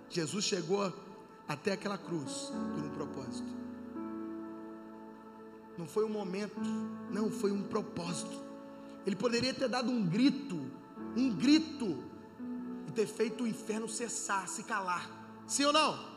[0.09, 0.93] Jesus chegou
[1.49, 3.53] até aquela cruz por um propósito.
[5.79, 6.61] Não foi um momento,
[7.11, 8.43] não, foi um propósito.
[9.07, 10.61] Ele poderia ter dado um grito,
[11.17, 12.05] um grito,
[12.87, 15.11] e ter feito o inferno cessar, se calar.
[15.47, 16.13] Sim ou não?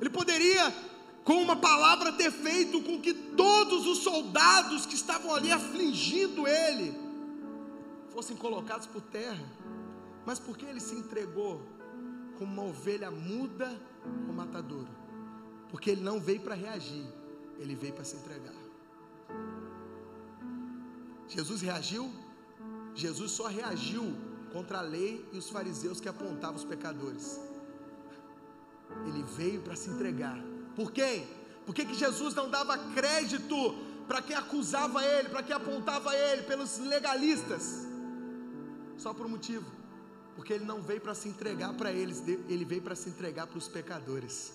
[0.00, 0.74] Ele poderia
[1.24, 6.98] com uma palavra ter feito com que todos os soldados que estavam ali afligindo ele
[8.08, 9.44] fossem colocados por terra.
[10.24, 11.62] Mas porque ele se entregou
[12.38, 13.70] como uma ovelha muda
[14.26, 14.88] ao matadouro?
[15.68, 17.06] Porque ele não veio para reagir,
[17.58, 18.54] ele veio para se entregar.
[21.28, 22.10] Jesus reagiu?
[22.94, 24.16] Jesus só reagiu
[24.52, 27.40] contra a lei e os fariseus que apontavam os pecadores.
[29.06, 30.36] Ele veio para se entregar
[30.74, 31.26] por quem?
[31.66, 33.74] Por que, que Jesus não dava crédito
[34.08, 37.86] para quem acusava ele, para quem apontava ele, pelos legalistas?
[38.98, 39.64] Só por um motivo:
[40.34, 43.58] porque ele não veio para se entregar para eles, ele veio para se entregar para
[43.58, 44.52] os pecadores.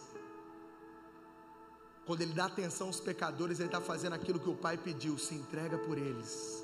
[2.05, 5.36] Quando ele dá atenção aos pecadores, ele está fazendo aquilo que o Pai pediu: se
[5.36, 6.63] entrega por eles,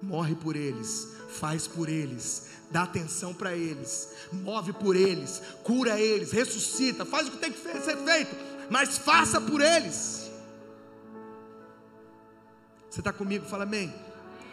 [0.00, 6.30] morre por eles, faz por eles, dá atenção para eles, move por eles, cura eles,
[6.30, 10.30] ressuscita, faz o que tem que ser feito mas faça por eles.
[12.90, 13.44] Você está comigo?
[13.46, 13.94] Fala amém.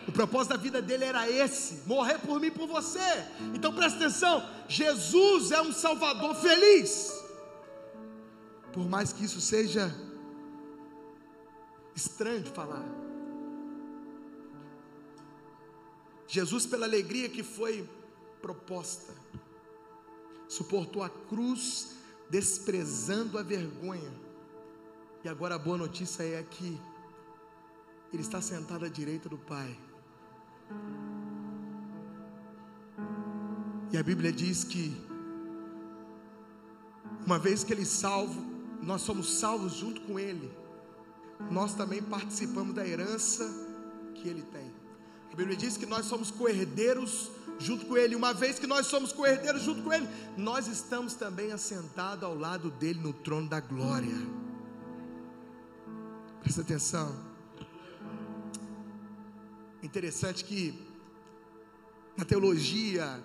[0.07, 3.25] O propósito da vida dele era esse: morrer por mim e por você.
[3.53, 7.11] Então presta atenção: Jesus é um Salvador feliz.
[8.71, 9.93] Por mais que isso seja
[11.95, 12.83] estranho de falar.
[16.27, 17.89] Jesus, pela alegria que foi
[18.41, 19.13] proposta,
[20.47, 21.95] suportou a cruz,
[22.29, 24.11] desprezando a vergonha.
[25.23, 26.79] E agora a boa notícia é que
[28.13, 29.77] Ele está sentado à direita do Pai.
[33.91, 34.95] E a Bíblia diz que,
[37.25, 38.41] uma vez que Ele salvo,
[38.81, 40.51] nós somos salvos junto com Ele,
[41.51, 43.45] nós também participamos da herança
[44.15, 44.71] que Ele tem.
[45.31, 48.15] A Bíblia diz que nós somos coerdeiros junto com Ele.
[48.15, 52.69] Uma vez que nós somos coerdeiros junto com Ele, nós estamos também assentados ao lado
[52.71, 54.15] dele no trono da glória.
[56.41, 57.15] Presta atenção.
[59.81, 60.79] Interessante que
[62.17, 63.23] na teologia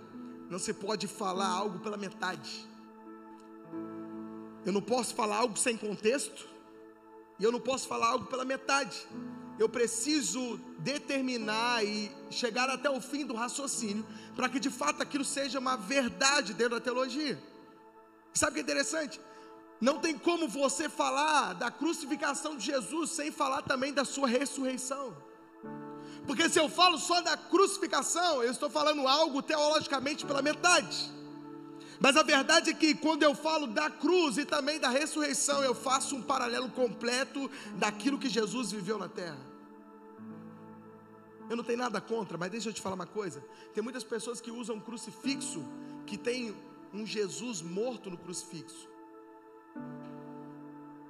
[0.48, 2.68] não se pode falar algo pela metade.
[4.64, 6.46] Eu não posso falar algo sem contexto,
[7.38, 9.08] e eu não posso falar algo pela metade
[9.60, 15.22] eu preciso determinar e chegar até o fim do raciocínio, para que de fato aquilo
[15.22, 17.38] seja uma verdade dentro da teologia.
[18.32, 19.20] Sabe o que é interessante?
[19.78, 25.14] Não tem como você falar da crucificação de Jesus sem falar também da sua ressurreição.
[26.26, 31.12] Porque se eu falo só da crucificação, eu estou falando algo teologicamente pela metade.
[31.98, 35.74] Mas a verdade é que quando eu falo da cruz e também da ressurreição, eu
[35.74, 39.49] faço um paralelo completo daquilo que Jesus viveu na terra.
[41.50, 43.44] Eu não tenho nada contra, mas deixa eu te falar uma coisa.
[43.74, 45.64] Tem muitas pessoas que usam crucifixo
[46.06, 46.54] que tem
[46.94, 48.88] um Jesus morto no crucifixo.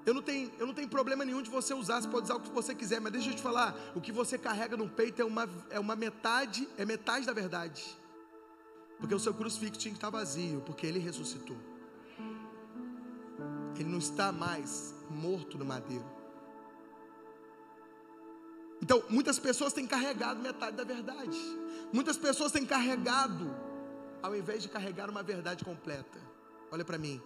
[0.06, 2.40] Eu não, tenho, eu não tenho problema nenhum de você usar, você pode usar o
[2.40, 5.24] que você quiser, mas deixa eu te falar, o que você carrega no peito é
[5.26, 7.84] uma, é uma metade, é metade da verdade.
[8.98, 11.58] Porque o seu crucifixo tinha que estar vazio, porque ele ressuscitou.
[13.78, 16.19] Ele não está mais morto no madeiro.
[18.82, 21.36] Então, muitas pessoas têm carregado metade da verdade.
[21.92, 23.54] Muitas pessoas têm carregado,
[24.22, 26.18] ao invés de carregar uma verdade completa.
[26.70, 27.20] Olha para mim,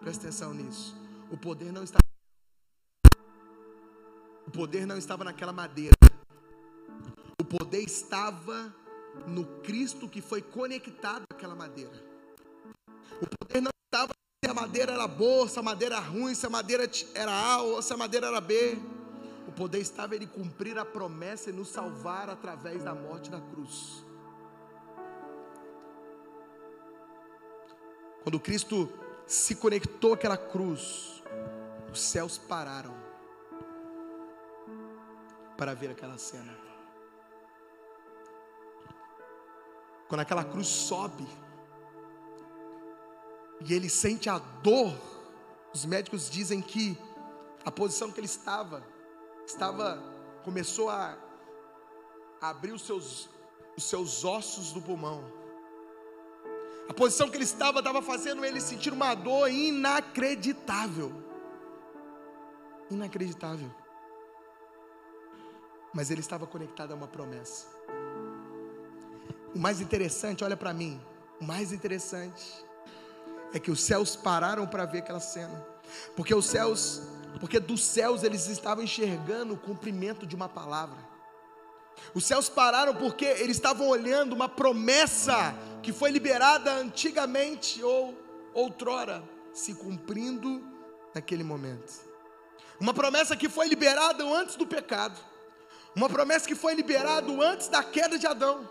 [0.00, 0.96] presta atenção nisso.
[1.30, 1.98] O poder não está.
[4.46, 5.94] O poder não estava naquela madeira.
[7.40, 8.74] O poder estava
[9.26, 12.02] no Cristo que foi conectado àquela madeira.
[13.20, 16.46] O poder não estava se a madeira era boa, se a madeira era ruim, se
[16.46, 18.78] a madeira era A ou se a madeira era B
[19.52, 24.04] poder estava ele cumprir a promessa e nos salvar através da morte da cruz.
[28.22, 28.90] Quando Cristo
[29.26, 31.22] se conectou àquela cruz,
[31.92, 32.94] os céus pararam
[35.56, 36.56] para ver aquela cena.
[40.08, 41.26] Quando aquela cruz sobe
[43.60, 44.94] e ele sente a dor,
[45.74, 46.98] os médicos dizem que
[47.64, 48.93] a posição que ele estava
[49.46, 50.02] estava
[50.44, 51.16] começou a,
[52.40, 53.28] abrir os seus,
[53.76, 55.24] os seus ossos do pulmão.
[56.88, 61.12] A posição que ele estava estava fazendo ele sentir uma dor inacreditável.
[62.90, 63.74] Inacreditável.
[65.94, 67.66] Mas ele estava conectado a uma promessa.
[69.54, 71.00] O mais interessante, olha para mim,
[71.40, 72.64] o mais interessante
[73.54, 75.64] é que os céus pararam para ver aquela cena.
[76.14, 77.00] Porque os céus
[77.40, 80.98] porque dos céus eles estavam enxergando o cumprimento de uma palavra.
[82.14, 88.14] Os céus pararam porque eles estavam olhando uma promessa que foi liberada antigamente ou
[88.52, 89.22] outrora,
[89.52, 90.62] se cumprindo
[91.14, 91.92] naquele momento.
[92.80, 95.18] Uma promessa que foi liberada antes do pecado.
[95.94, 98.68] Uma promessa que foi liberada antes da queda de Adão.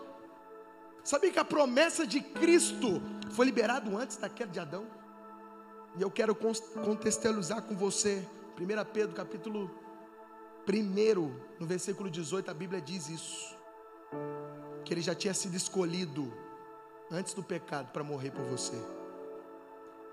[1.02, 4.86] Sabia que a promessa de Cristo foi liberada antes da queda de Adão?
[5.96, 8.26] E eu quero contextualizar com você
[8.58, 9.70] 1 Pedro capítulo
[10.68, 13.56] 1, no versículo 18, a Bíblia diz isso.
[14.84, 16.32] Que ele já tinha sido escolhido
[17.10, 18.76] antes do pecado para morrer por você.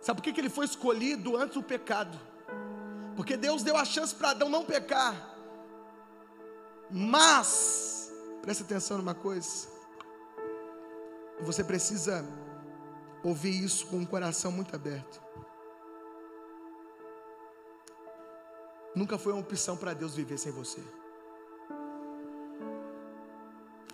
[0.02, 2.20] Sabe por que, que ele foi escolhido antes do pecado?
[3.16, 5.36] Porque Deus deu a chance para Adão não pecar.
[6.90, 8.12] Mas,
[8.42, 9.68] presta atenção numa coisa.
[11.42, 12.26] Você precisa
[13.24, 15.22] ouvir isso com um coração muito aberto.
[18.96, 20.82] Nunca foi uma opção para Deus viver sem você.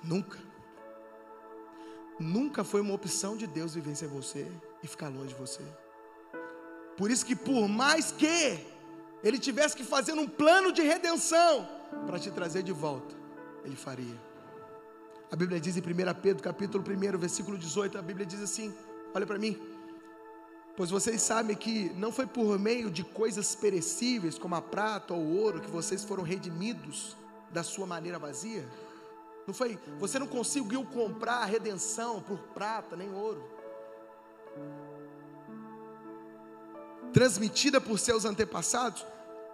[0.03, 0.39] Nunca.
[2.19, 5.63] Nunca foi uma opção de Deus viver sem você e ficar longe de você.
[6.95, 8.65] Por isso que por mais que
[9.23, 11.67] ele tivesse que fazer um plano de redenção
[12.05, 13.15] para te trazer de volta,
[13.63, 14.15] Ele faria.
[15.31, 15.83] A Bíblia diz em 1
[16.21, 18.73] Pedro, capítulo 1, versículo 18, a Bíblia diz assim:
[19.13, 19.76] olha para mim.
[20.77, 25.19] Pois vocês sabem que não foi por meio de coisas perecíveis, como a prata ou
[25.19, 27.17] o ouro, que vocês foram redimidos
[27.49, 28.63] da sua maneira vazia.
[29.47, 33.43] Não foi, você não conseguiu comprar a redenção por prata nem ouro.
[37.11, 39.03] Transmitida por seus antepassados.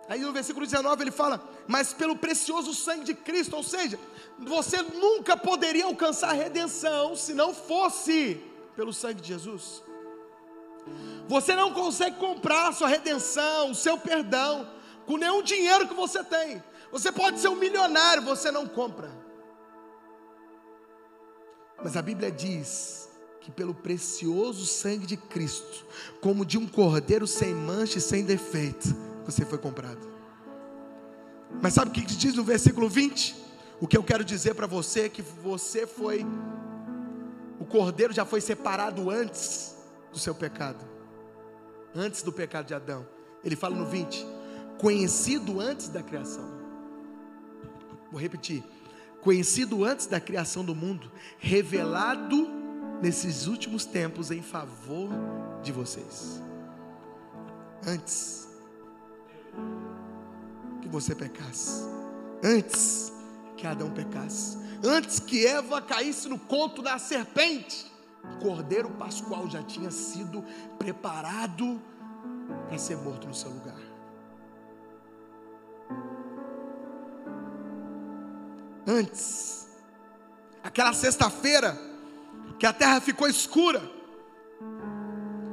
[0.10, 3.98] Aí no versículo 19 ele fala: Mas pelo precioso sangue de Cristo, ou seja,
[4.40, 8.44] você nunca poderia alcançar a redenção se não fosse
[8.76, 9.82] pelo sangue de Jesus.
[11.28, 14.68] Você não consegue comprar a sua redenção, o seu perdão,
[15.06, 16.62] com nenhum dinheiro que você tem.
[16.92, 19.10] Você pode ser um milionário, você não compra.
[21.84, 23.10] Mas a Bíblia diz
[23.42, 25.86] que pelo precioso sangue de Cristo,
[26.22, 30.14] como de um cordeiro sem mancha e sem defeito, você foi comprado.
[31.62, 33.36] Mas sabe o que diz no versículo 20?
[33.82, 36.26] O que eu quero dizer para você é que você foi,
[37.60, 39.73] o cordeiro já foi separado antes
[40.14, 40.94] do seu pecado
[41.96, 43.06] antes do pecado de Adão.
[43.44, 44.26] Ele fala no 20:
[44.78, 46.50] conhecido antes da criação.
[48.12, 48.64] Vou repetir:
[49.22, 52.50] conhecido antes da criação do mundo, revelado
[53.02, 55.10] nesses últimos tempos em favor
[55.62, 56.42] de vocês.
[57.86, 58.48] Antes
[60.82, 61.84] que você pecasse,
[62.42, 63.12] antes
[63.58, 67.93] que Adão pecasse, antes que Eva caísse no conto da serpente,
[68.24, 70.44] o cordeiro pascual já tinha sido
[70.78, 71.82] preparado
[72.68, 73.80] para ser morto no seu lugar.
[78.88, 79.68] Antes,
[80.64, 81.78] aquela sexta-feira,
[82.60, 83.82] que a terra ficou escura,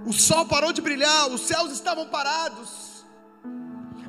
[0.07, 3.05] o sol parou de brilhar, os céus estavam parados,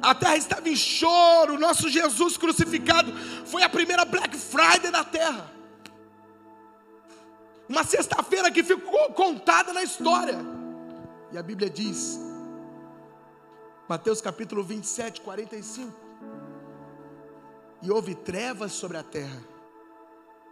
[0.01, 3.13] a terra estava em choro, nosso Jesus crucificado
[3.45, 5.60] foi a primeira Black Friday da terra.
[7.71, 10.37] Uma sexta-feira que ficou contada na história.
[11.31, 12.19] E a Bíblia diz,
[13.87, 15.89] Mateus capítulo 27, 45.
[17.81, 19.41] E houve trevas sobre a terra,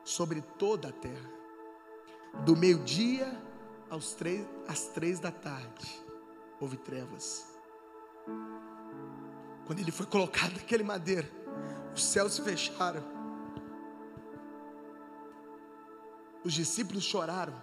[0.02, 1.30] sobre toda a terra,
[2.46, 3.30] do meio-dia
[3.90, 6.02] aos três, às três da tarde,
[6.58, 7.46] houve trevas.
[9.66, 11.30] Quando ele foi colocado naquele madeira,
[11.94, 13.19] os céus se fecharam
[16.44, 17.54] Os discípulos choraram.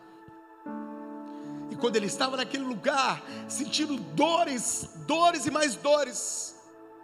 [1.71, 6.55] E quando ele estava naquele lugar, sentindo dores, dores e mais dores,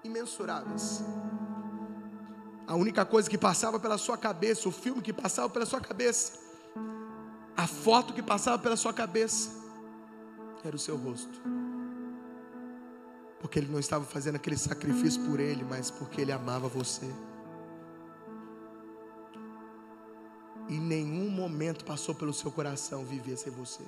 [0.05, 1.03] imensuráveis.
[2.67, 6.39] A única coisa que passava pela sua cabeça, o filme que passava pela sua cabeça,
[7.57, 9.51] a foto que passava pela sua cabeça,
[10.65, 11.41] era o seu rosto.
[13.41, 17.13] Porque ele não estava fazendo aquele sacrifício por ele, mas porque ele amava você.
[20.73, 23.85] Em nenhum momento passou pelo seu coração viver sem você.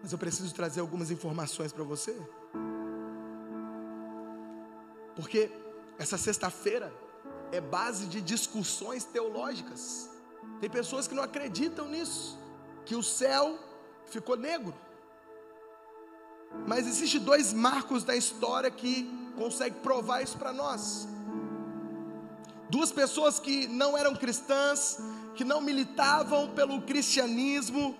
[0.00, 2.14] Mas eu preciso trazer algumas informações para você.
[5.16, 5.50] Porque
[5.98, 6.92] essa sexta-feira
[7.50, 10.10] é base de discussões teológicas.
[10.60, 12.38] Tem pessoas que não acreditam nisso,
[12.84, 13.58] que o céu
[14.06, 14.74] ficou negro.
[16.66, 21.08] Mas existe dois marcos da história que conseguem provar isso para nós.
[22.74, 24.98] Duas pessoas que não eram cristãs,
[25.36, 27.96] que não militavam pelo cristianismo,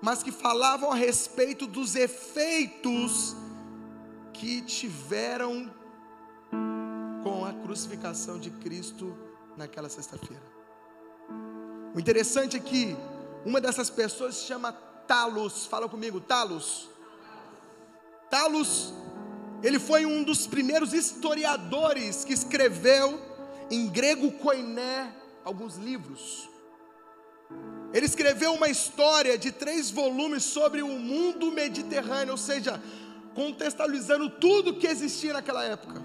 [0.00, 3.34] mas que falavam a respeito dos efeitos
[4.32, 5.68] que tiveram
[7.24, 9.18] com a crucificação de Cristo
[9.56, 10.44] naquela sexta-feira.
[11.92, 12.96] O interessante é que
[13.44, 14.70] uma dessas pessoas se chama
[15.08, 16.88] Talos, fala comigo, Talos.
[18.30, 18.94] Talos,
[19.60, 23.33] ele foi um dos primeiros historiadores que escreveu
[23.70, 26.48] em grego koiné, alguns livros.
[27.92, 32.82] Ele escreveu uma história de três volumes sobre o mundo mediterrâneo, ou seja,
[33.34, 36.02] contextualizando tudo que existia naquela época.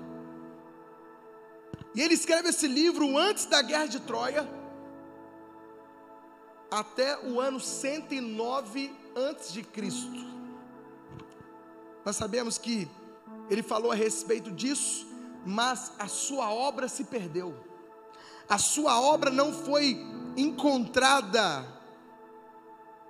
[1.95, 4.47] E ele escreve esse livro antes da guerra de Troia,
[6.69, 10.27] até o ano 109 antes de Cristo.
[12.05, 12.87] Nós sabemos que
[13.49, 15.08] ele falou a respeito disso
[15.45, 17.55] mas a sua obra se perdeu.
[18.47, 19.97] A sua obra não foi
[20.35, 21.65] encontrada.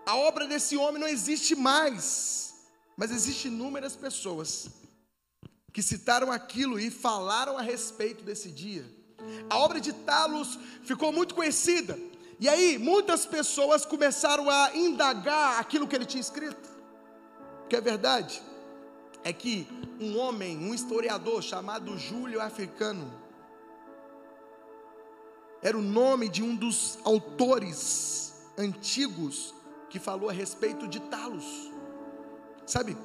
[0.06, 2.68] A obra desse homem não existe mais.
[2.98, 4.70] Mas existem inúmeras pessoas
[5.72, 8.86] que citaram aquilo e falaram a respeito desse dia.
[9.50, 11.98] A obra de Talos ficou muito conhecida.
[12.40, 16.70] E aí, muitas pessoas começaram a indagar aquilo que ele tinha escrito.
[17.70, 18.42] Que é verdade.
[19.24, 19.67] É que
[19.99, 23.11] um homem, um historiador chamado Júlio Africano,
[25.61, 29.53] era o nome de um dos autores antigos
[29.89, 31.72] que falou a respeito de Talos.
[32.65, 32.95] Sabe?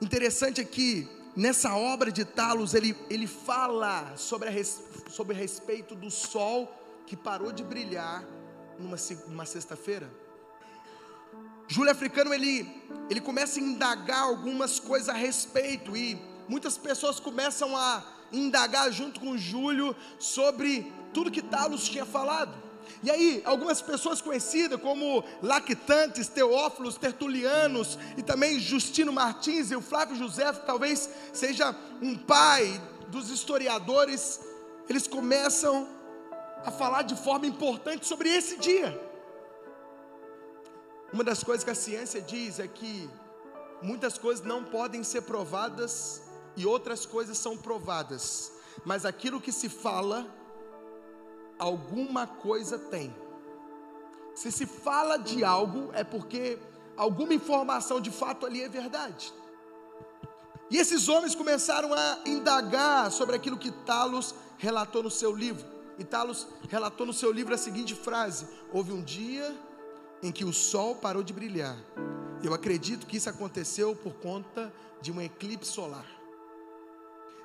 [0.00, 4.64] Interessante é que nessa obra de Talos ele, ele fala sobre a,
[5.10, 6.72] sobre a respeito do sol
[7.06, 8.24] que parou de brilhar
[8.78, 8.96] numa,
[9.28, 10.10] numa sexta-feira.
[11.72, 12.70] Júlio Africano ele,
[13.08, 19.18] ele começa a indagar algumas coisas a respeito e muitas pessoas começam a indagar junto
[19.18, 22.52] com Júlio sobre tudo que Talos tinha falado.
[23.02, 29.80] E aí, algumas pessoas conhecidas como Lactantes, Teófilos, Tertulianos e também Justino Martins e o
[29.80, 34.40] Flávio José, talvez seja um pai dos historiadores,
[34.90, 35.88] eles começam
[36.66, 39.11] a falar de forma importante sobre esse dia.
[41.12, 43.08] Uma das coisas que a ciência diz é que
[43.82, 46.22] muitas coisas não podem ser provadas
[46.56, 48.52] e outras coisas são provadas,
[48.84, 50.26] mas aquilo que se fala,
[51.58, 53.14] alguma coisa tem.
[54.34, 56.58] Se se fala de algo, é porque
[56.96, 59.34] alguma informação de fato ali é verdade.
[60.70, 65.66] E esses homens começaram a indagar sobre aquilo que Talos relatou no seu livro.
[65.98, 69.54] E Talos relatou no seu livro a seguinte frase: Houve um dia
[70.22, 71.76] em que o sol parou de brilhar.
[72.42, 76.06] Eu acredito que isso aconteceu por conta de um eclipse solar.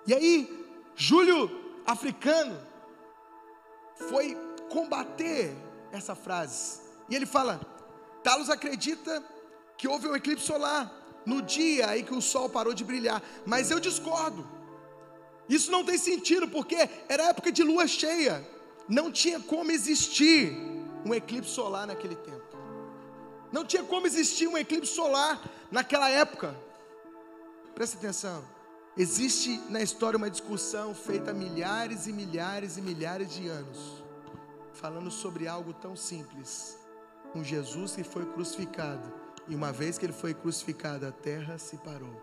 [0.05, 0.65] E aí,
[0.95, 1.49] Júlio
[1.85, 2.57] Africano
[4.09, 4.37] foi
[4.69, 5.55] combater
[5.91, 6.81] essa frase.
[7.09, 7.59] E ele fala:
[8.23, 9.23] Talos acredita
[9.77, 10.91] que houve um eclipse solar
[11.25, 14.47] no dia em que o sol parou de brilhar, mas eu discordo.
[15.49, 18.45] Isso não tem sentido, porque era época de lua cheia,
[18.87, 20.57] não tinha como existir
[21.05, 22.46] um eclipse solar naquele tempo.
[23.51, 25.41] Não tinha como existir um eclipse solar
[25.71, 26.55] naquela época.
[27.73, 28.43] Presta atenção.
[28.97, 34.03] Existe na história uma discussão feita há milhares e milhares e milhares de anos,
[34.73, 36.77] falando sobre algo tão simples.
[37.35, 39.13] Um Jesus que foi crucificado,
[39.47, 42.21] e uma vez que ele foi crucificado, a terra se parou.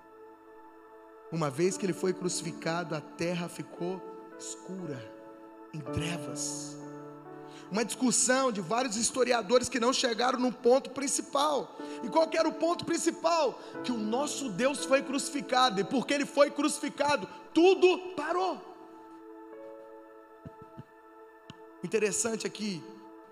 [1.31, 4.03] Uma vez que ele foi crucificado, a terra ficou
[4.37, 5.01] escura,
[5.72, 6.84] em trevas
[7.70, 11.76] uma discussão de vários historiadores que não chegaram no ponto principal.
[12.02, 13.59] E qual era o ponto principal?
[13.82, 18.61] Que o nosso Deus foi crucificado, e porque ele foi crucificado, tudo parou.
[21.82, 22.82] Interessante aqui,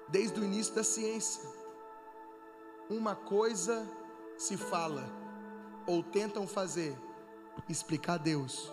[0.09, 1.43] desde o início da ciência,
[2.91, 3.89] uma coisa
[4.37, 5.05] se fala,
[5.87, 6.97] ou tentam fazer,
[7.69, 8.73] explicar Deus,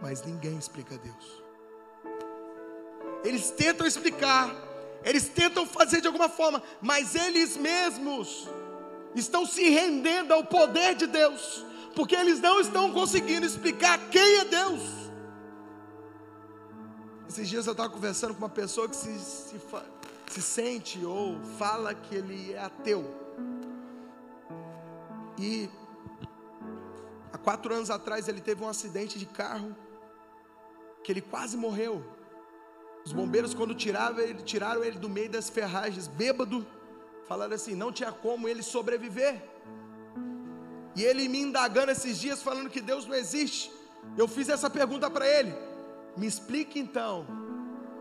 [0.00, 1.42] mas ninguém explica Deus.
[3.22, 4.50] Eles tentam explicar,
[5.04, 8.48] eles tentam fazer de alguma forma, mas eles mesmos
[9.14, 14.44] estão se rendendo ao poder de Deus, porque eles não estão conseguindo explicar quem é
[14.44, 14.82] Deus.
[17.28, 19.60] Esses dias eu estava conversando com uma pessoa que se, se,
[20.28, 23.04] se sente ou fala que ele é ateu.
[25.38, 25.70] E
[27.32, 29.74] há quatro anos atrás ele teve um acidente de carro
[31.02, 32.04] que ele quase morreu.
[33.04, 36.66] Os bombeiros, quando tiravam ele, tiraram ele do meio das ferragens, bêbado,
[37.26, 39.42] falaram assim: não tinha como ele sobreviver.
[40.96, 43.72] E ele me indagando esses dias, falando que Deus não existe.
[44.16, 45.54] Eu fiz essa pergunta para ele:
[46.16, 47.26] me explique então,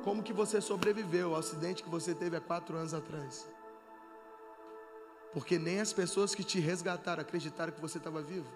[0.04, 3.47] como que você sobreviveu ao acidente que você teve há quatro anos atrás?
[5.32, 8.50] Porque nem as pessoas que te resgataram acreditaram que você estava vivo.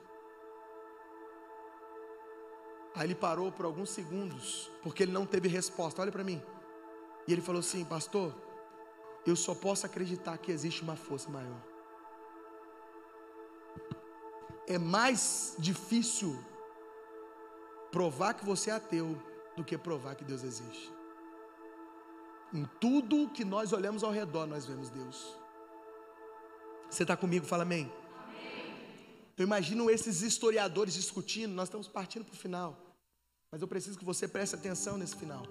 [2.95, 6.01] Aí ele parou por alguns segundos, porque ele não teve resposta.
[6.01, 6.41] Olha para mim.
[7.27, 8.33] E ele falou assim: Pastor,
[9.25, 11.61] eu só posso acreditar que existe uma força maior.
[14.67, 16.37] É mais difícil
[17.91, 19.17] provar que você é ateu
[19.55, 20.91] do que provar que Deus existe.
[22.53, 25.35] Em tudo que nós olhamos ao redor, nós vemos Deus.
[26.89, 27.45] Você está comigo?
[27.45, 27.91] Fala amém.
[29.38, 32.77] Eu imagino esses historiadores discutindo, nós estamos partindo para o final.
[33.51, 35.45] Mas eu preciso que você preste atenção nesse final.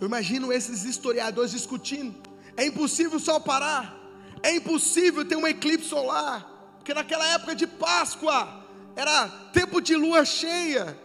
[0.00, 2.14] Eu imagino esses historiadores discutindo.
[2.56, 3.98] É impossível o sol parar.
[4.42, 6.44] É impossível ter um eclipse solar.
[6.76, 10.98] Porque naquela época de Páscoa era tempo de lua cheia.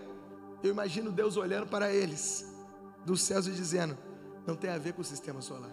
[0.62, 2.46] Eu imagino Deus olhando para eles
[3.06, 3.98] dos céus e dizendo:
[4.46, 5.72] não tem a ver com o sistema solar.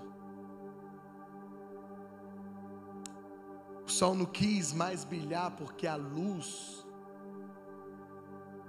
[3.97, 6.85] Sol não quis mais brilhar porque a luz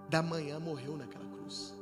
[0.08, 1.76] da manhã morreu naquela cruz.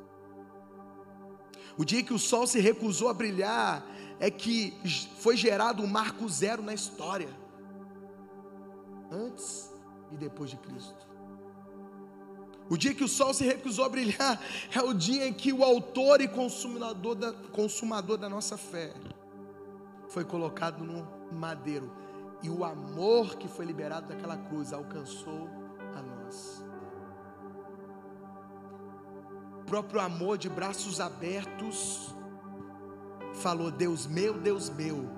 [1.77, 3.85] O dia que o sol se recusou a brilhar
[4.19, 4.73] é que
[5.19, 7.29] foi gerado um marco zero na história,
[9.11, 9.71] antes
[10.11, 11.05] e depois de Cristo.
[12.67, 14.41] O dia que o sol se recusou a brilhar
[14.73, 18.91] é o dia em que o autor e consumador da, consumador da nossa fé
[20.09, 22.04] foi colocado no madeiro.
[22.45, 25.49] E o amor que foi liberado daquela cruz alcançou
[25.97, 26.63] a nós.
[29.61, 32.13] O próprio amor de braços abertos
[33.33, 35.09] falou: Deus meu, Deus meu,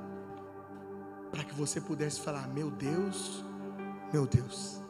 [1.29, 3.43] para que você pudesse falar: Meu Deus,
[4.13, 4.81] meu Deus.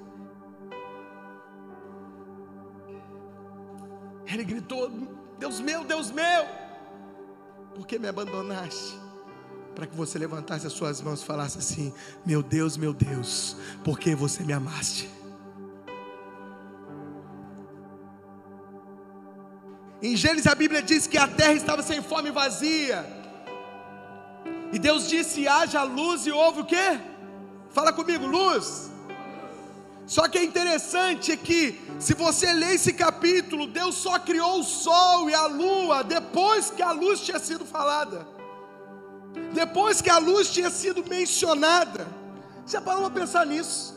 [4.27, 4.91] Ele gritou:
[5.39, 6.45] Deus meu, Deus meu,
[7.73, 9.06] por que me abandonaste?
[9.77, 11.93] Para que você levantasse as suas mãos e falasse assim:
[12.25, 15.07] Meu Deus, meu Deus, por que você me amaste?
[20.01, 23.05] Em Gênesis a Bíblia diz que a terra estava sem fome e vazia.
[24.73, 26.99] E Deus disse: haja luz e houve o quê?
[27.69, 28.89] Fala comigo, luz.
[30.07, 35.29] Só que é interessante que, se você ler esse capítulo, Deus só criou o sol
[35.29, 38.36] e a lua depois que a luz tinha sido falada,
[39.53, 42.07] depois que a luz tinha sido mencionada.
[42.65, 43.95] Já parou para pensar nisso?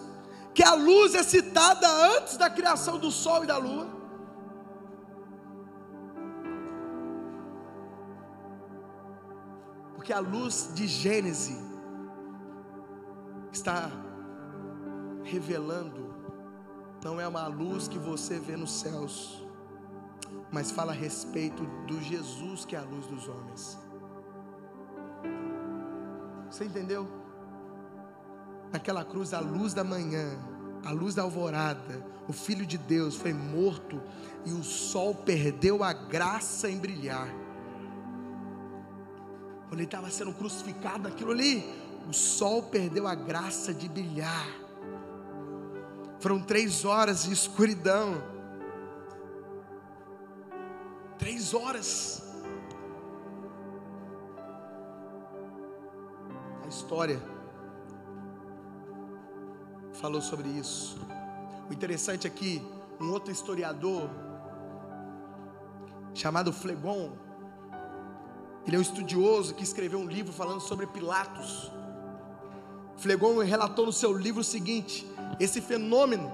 [0.55, 3.87] Que a luz é citada antes da criação do sol e da lua.
[9.95, 11.59] Porque a luz de Gênesis
[13.53, 13.91] está
[15.23, 16.15] revelando,
[17.05, 19.47] não é uma luz que você vê nos céus,
[20.51, 23.79] mas fala a respeito do Jesus que é a luz dos homens.
[26.51, 27.09] Você entendeu?
[28.73, 30.39] Naquela cruz, a luz da manhã,
[30.85, 34.01] a luz da alvorada, o Filho de Deus foi morto
[34.45, 37.29] e o sol perdeu a graça em brilhar.
[39.69, 41.65] Quando ele estava sendo crucificado, aquilo ali,
[42.09, 44.49] o sol perdeu a graça de brilhar.
[46.19, 48.23] Foram três horas de escuridão.
[51.19, 52.30] Três horas.
[56.91, 57.23] História
[59.93, 60.99] falou sobre isso.
[61.69, 62.61] O interessante é que
[63.01, 64.11] um outro historiador,
[66.13, 67.13] chamado Flegon,
[68.67, 71.71] ele é um estudioso que escreveu um livro falando sobre Pilatos.
[72.97, 75.07] Flegon relatou no seu livro o seguinte:
[75.39, 76.33] esse fenômeno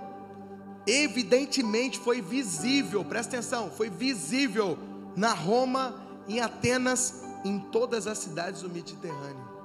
[0.87, 4.79] evidentemente foi visível, presta atenção, foi visível
[5.15, 9.56] na Roma, em Atenas, em todas as cidades do Mediterrâneo.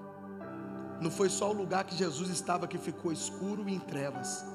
[1.01, 4.45] Não foi só o lugar que Jesus estava que ficou escuro e em trevas.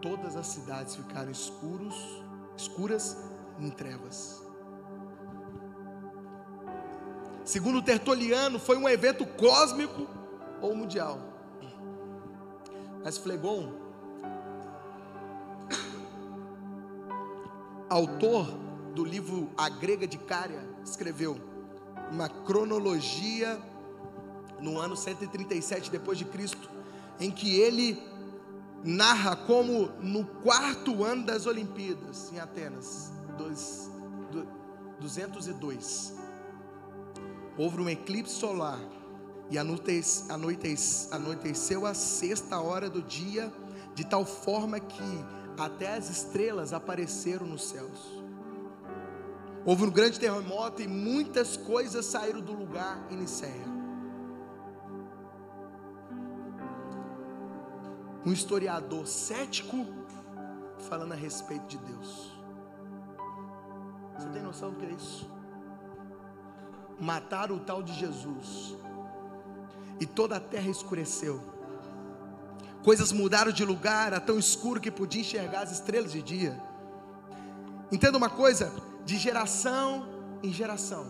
[0.00, 2.22] Todas as cidades ficaram escuros,
[2.56, 3.16] escuras
[3.58, 4.40] e em trevas.
[7.44, 10.06] Segundo Tertuliano, foi um evento cósmico
[10.60, 11.18] ou mundial.
[13.02, 13.72] Mas Flegon,
[17.90, 18.46] autor
[18.94, 21.40] do livro A Grega de Cária, escreveu
[22.12, 23.58] uma cronologia
[24.60, 26.68] no ano 137 depois de Cristo,
[27.20, 28.00] em que ele
[28.84, 33.12] narra como no quarto ano das Olimpíadas em Atenas,
[35.00, 36.14] 202,
[37.56, 38.80] houve um eclipse solar
[39.50, 43.52] e anoiteceu a sexta hora do dia,
[43.94, 45.24] de tal forma que
[45.58, 48.22] até as estrelas apareceram nos céus.
[49.64, 53.77] Houve um grande terremoto e muitas coisas saíram do lugar em Nicéia.
[58.24, 59.86] Um historiador cético
[60.88, 62.32] falando a respeito de Deus.
[64.16, 65.30] Você tem noção do que é isso?
[67.00, 68.76] Mataram o tal de Jesus
[70.00, 71.40] e toda a terra escureceu.
[72.82, 76.60] Coisas mudaram de lugar, era tão escuro que podia enxergar as estrelas de dia.
[77.92, 78.72] Entenda uma coisa:
[79.04, 80.08] de geração
[80.42, 81.06] em geração,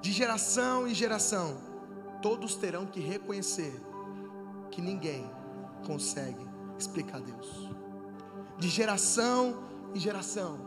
[0.00, 1.58] de geração em geração,
[2.22, 3.80] todos terão que reconhecer
[4.70, 5.30] que ninguém
[5.86, 6.48] consegue
[6.78, 7.68] explicar Deus.
[8.58, 9.62] De geração
[9.94, 10.58] em geração,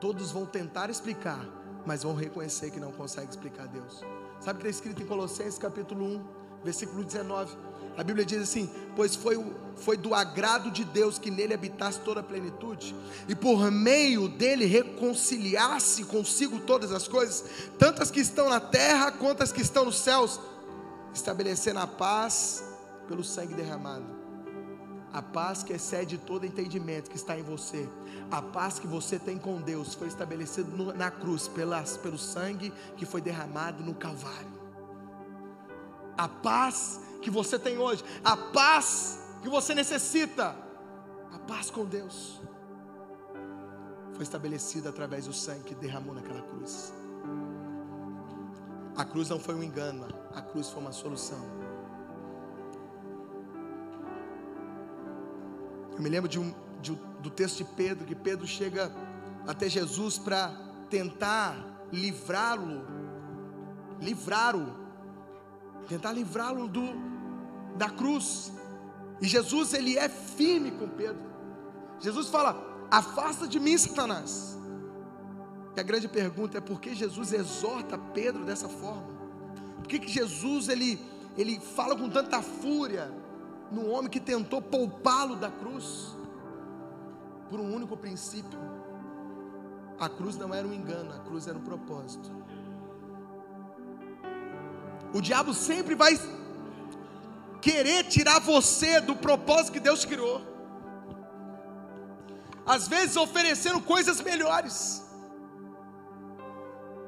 [0.00, 1.46] todos vão tentar explicar,
[1.86, 4.02] mas vão reconhecer que não conseguem explicar Deus.
[4.40, 6.24] Sabe o que está escrito em Colossenses capítulo 1,
[6.64, 7.56] versículo 19.
[7.96, 9.42] A Bíblia diz assim: Pois foi,
[9.76, 12.94] foi do agrado de Deus que nele habitasse toda a plenitude,
[13.28, 17.44] e por meio dele reconciliasse consigo todas as coisas,
[17.78, 20.40] tanto as que estão na terra quanto as que estão nos céus,
[21.14, 22.64] estabelecendo a paz
[23.06, 24.23] pelo sangue derramado.
[25.14, 27.88] A paz que excede todo entendimento que está em você,
[28.30, 33.06] a paz que você tem com Deus, foi estabelecida na cruz, pelas, pelo sangue que
[33.06, 34.64] foi derramado no Calvário
[36.16, 40.56] a paz que você tem hoje, a paz que você necessita,
[41.32, 42.40] a paz com Deus,
[44.12, 46.92] foi estabelecida através do sangue que derramou naquela cruz.
[48.96, 51.63] A cruz não foi um engano, a cruz foi uma solução.
[55.96, 58.90] Eu me lembro de um, de, do texto de Pedro, que Pedro chega
[59.46, 60.52] até Jesus para
[60.90, 61.56] tentar
[61.92, 62.84] livrá-lo,
[64.00, 64.74] livrá-lo,
[65.88, 66.82] tentar livrá-lo do
[67.76, 68.52] da cruz.
[69.20, 71.22] E Jesus ele é firme com Pedro.
[72.00, 74.58] Jesus fala: "Afasta de mim, Satanás".
[75.76, 79.12] E a grande pergunta é por que Jesus exorta Pedro dessa forma?
[79.76, 81.00] Por que, que Jesus ele,
[81.36, 83.12] ele fala com tanta fúria
[83.70, 86.16] no homem que tentou poupá-lo da cruz?
[87.48, 88.58] Por um único princípio.
[89.98, 92.30] A cruz não era um engano, a cruz era um propósito.
[95.12, 96.18] O diabo sempre vai
[97.60, 100.42] querer tirar você do propósito que Deus criou.
[102.66, 105.04] Às vezes oferecendo coisas melhores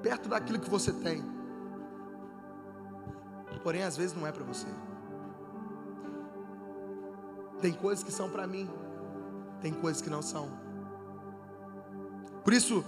[0.02, 1.24] perto daquilo que você tem.
[3.62, 4.68] Porém, às vezes não é para você.
[7.60, 8.68] Tem coisas que são para mim,
[9.60, 10.50] tem coisas que não são.
[12.44, 12.84] Por isso,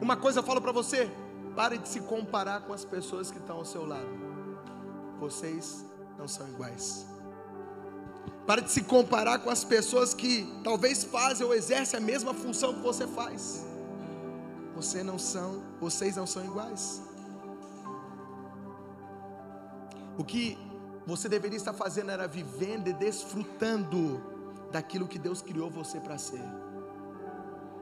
[0.00, 1.10] uma coisa eu falo para você:
[1.56, 4.08] pare de se comparar com as pessoas que estão ao seu lado.
[5.18, 5.84] Vocês
[6.18, 7.06] não são iguais.
[8.46, 12.74] Pare de se comparar com as pessoas que talvez fazem ou exercem a mesma função
[12.74, 13.66] que você faz.
[14.74, 17.02] Você não são, vocês não são iguais.
[20.16, 20.58] O que
[21.08, 24.20] você deveria estar fazendo era vivendo e desfrutando
[24.70, 26.44] daquilo que Deus criou você para ser,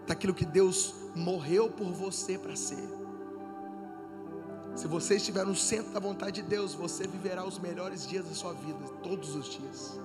[0.06, 2.88] daquilo que Deus morreu por você para ser.
[4.76, 8.32] Se você estiver no centro da vontade de Deus, você viverá os melhores dias da
[8.32, 9.98] sua vida, todos os dias.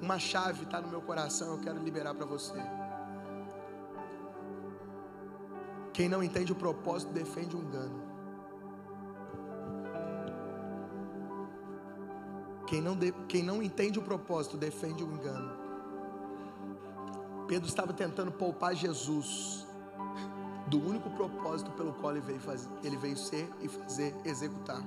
[0.00, 2.62] Uma chave está no meu coração, eu quero liberar para você.
[5.92, 8.02] Quem não entende o propósito defende o engano.
[12.66, 15.52] Quem não, de, quem não entende o propósito defende o engano.
[17.46, 19.66] Pedro estava tentando poupar Jesus
[20.68, 24.82] do único propósito pelo qual ele veio, fazer, ele veio ser e fazer, executar.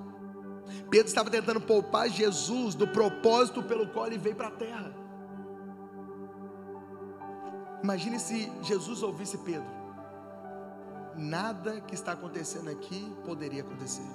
[0.89, 4.91] Pedro estava tentando poupar Jesus do propósito pelo qual ele veio para a terra.
[7.83, 9.84] Imagine se Jesus ouvisse Pedro.
[11.18, 14.07] Nada que está acontecendo aqui poderia acontecer.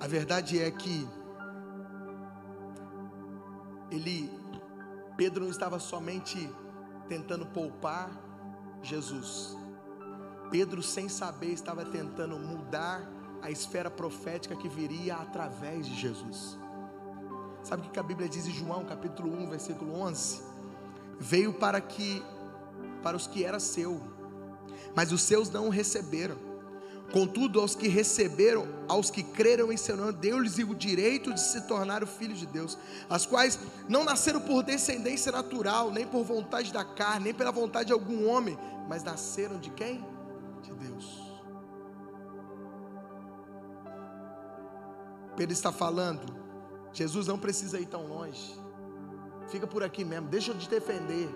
[0.00, 1.08] A verdade é que
[3.90, 4.30] ele
[5.16, 6.48] Pedro não estava somente
[7.08, 8.10] tentando poupar
[8.82, 9.56] Jesus.
[10.50, 13.02] Pedro, sem saber, estava tentando mudar
[13.42, 16.58] a esfera profética que viria através de Jesus.
[17.62, 20.57] Sabe o que a Bíblia diz em João, capítulo 1, versículo 11?
[21.18, 22.22] Veio para que
[23.02, 24.00] para os que era seu,
[24.94, 26.36] mas os seus não o receberam.
[27.12, 31.62] Contudo, aos que receberam, aos que creram em seu nome, deu-lhes o direito de se
[31.62, 32.76] tornar filhos de Deus,
[33.08, 33.58] as quais
[33.88, 38.28] não nasceram por descendência natural, nem por vontade da carne, nem pela vontade de algum
[38.28, 38.58] homem,
[38.88, 40.04] mas nasceram de quem?
[40.62, 41.28] De Deus.
[45.34, 46.38] Pedro está falando
[46.92, 48.58] Jesus não precisa ir tão longe.
[49.48, 51.28] Fica por aqui mesmo, deixa eu te defender.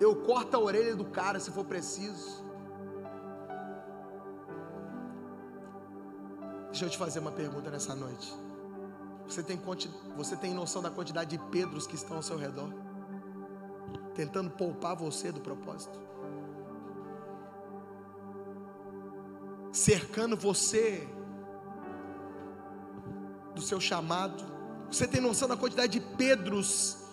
[0.00, 2.44] Eu corto a orelha do cara se for preciso.
[6.66, 8.34] Deixa eu te fazer uma pergunta nessa noite.
[9.28, 9.60] Você tem,
[10.16, 12.68] você tem noção da quantidade de Pedros que estão ao seu redor?
[14.14, 15.96] Tentando poupar você do propósito?
[19.72, 21.08] Cercando você
[23.54, 24.44] do seu chamado?
[24.90, 27.03] Você tem noção da quantidade de Pedros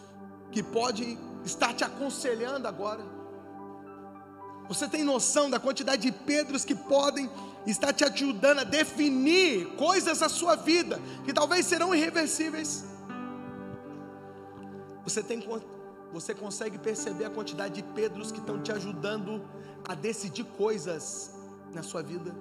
[0.51, 3.03] que pode estar te aconselhando agora?
[4.67, 7.29] Você tem noção da quantidade de Pedros que podem
[7.65, 12.85] estar te ajudando a definir coisas da sua vida que talvez serão irreversíveis?
[15.03, 15.43] Você tem
[16.13, 19.41] você consegue perceber a quantidade de Pedros que estão te ajudando
[19.87, 21.31] a decidir coisas
[21.73, 22.35] na sua vida?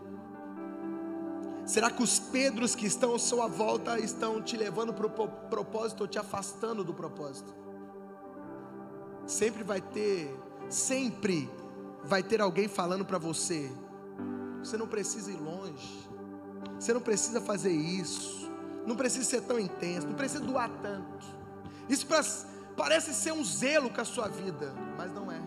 [1.64, 6.00] Será que os Pedros que estão à sua volta estão te levando para o propósito
[6.02, 7.54] ou te afastando do propósito?
[9.31, 10.37] Sempre vai ter,
[10.68, 11.49] sempre
[12.03, 13.70] vai ter alguém falando para você:
[14.59, 16.11] você não precisa ir longe,
[16.74, 18.51] você não precisa fazer isso,
[18.85, 21.24] não precisa ser tão intenso, não precisa doar tanto.
[21.89, 22.20] Isso pra,
[22.76, 25.41] parece ser um zelo com a sua vida, mas não é.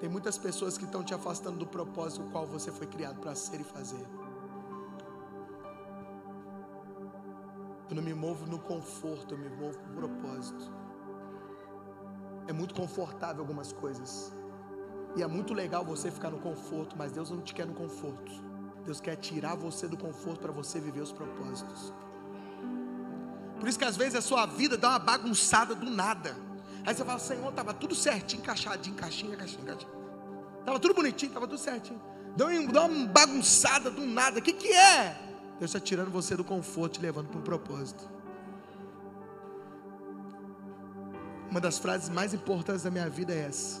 [0.00, 3.60] Tem muitas pessoas que estão te afastando do propósito qual você foi criado para ser
[3.60, 4.04] e fazer.
[7.88, 10.81] Eu não me movo no conforto, eu me movo por propósito.
[12.46, 14.32] É muito confortável algumas coisas.
[15.14, 18.32] E é muito legal você ficar no conforto, mas Deus não te quer no conforto.
[18.84, 21.92] Deus quer tirar você do conforto para você viver os propósitos.
[23.60, 26.36] Por isso que às vezes a sua vida dá uma bagunçada do nada.
[26.84, 29.92] Aí você fala, Senhor, estava tudo certinho, encaixadinho, encaixinho, encaixinho, encaixinho.
[30.58, 32.00] Estava tudo bonitinho, estava tudo certinho.
[32.36, 34.40] Deu uma bagunçada do nada.
[34.40, 35.16] O que, que é?
[35.58, 38.08] Deus está tirando você do conforto e levando para um propósito.
[41.52, 43.78] Uma das frases mais importantes da minha vida é essa.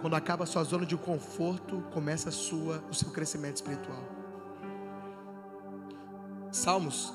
[0.00, 4.02] Quando acaba a sua zona de conforto, começa a sua, o seu crescimento espiritual.
[6.50, 7.12] Salmos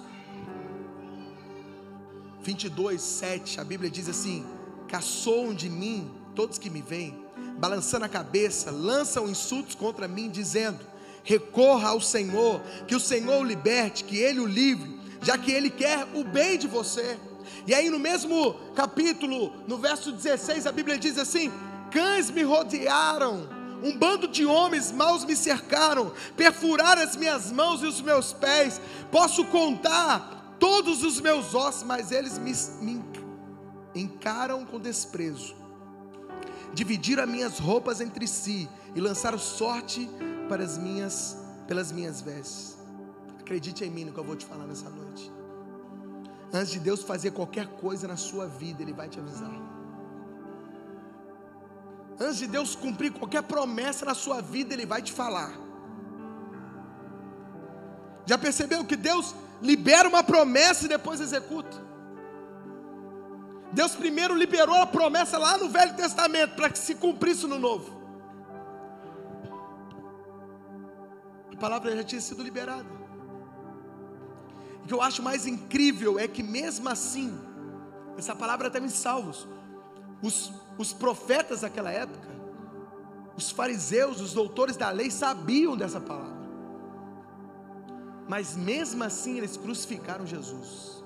[2.41, 4.45] 22, 7, a Bíblia diz assim:
[4.87, 7.21] Caçoam de mim todos que me veem,
[7.57, 10.79] balançando a cabeça, lançam insultos contra mim, dizendo:
[11.25, 15.69] Recorra ao Senhor, que o Senhor o liberte, que Ele o livre, já que Ele
[15.69, 17.19] quer o bem de você.
[17.65, 21.51] E aí, no mesmo capítulo, no verso 16, a Bíblia diz assim:
[21.91, 23.47] Cães me rodearam,
[23.83, 28.79] um bando de homens maus me cercaram, perfuraram as minhas mãos e os meus pés.
[29.11, 33.03] Posso contar todos os meus ossos, mas eles me, me
[33.95, 35.55] encaram com desprezo.
[36.73, 40.09] Dividiram as minhas roupas entre si e lançaram sorte
[40.47, 41.37] para as minhas,
[41.67, 42.77] pelas minhas vestes.
[43.39, 45.40] Acredite em mim no que eu vou te falar nessa noite.
[46.53, 49.51] Antes de Deus fazer qualquer coisa na sua vida, Ele vai te avisar.
[52.19, 55.51] Antes de Deus cumprir qualquer promessa na sua vida, Ele vai te falar.
[58.25, 61.77] Já percebeu que Deus libera uma promessa e depois executa.
[63.71, 68.01] Deus primeiro liberou a promessa lá no Velho Testamento para que se cumprisse no Novo.
[71.53, 73.00] A palavra já tinha sido liberada.
[74.83, 77.37] O que eu acho mais incrível é que mesmo assim,
[78.17, 79.47] essa palavra está em salvos.
[80.21, 82.29] Os, os profetas daquela época,
[83.35, 86.41] os fariseus, os doutores da lei sabiam dessa palavra.
[88.27, 91.03] Mas mesmo assim eles crucificaram Jesus.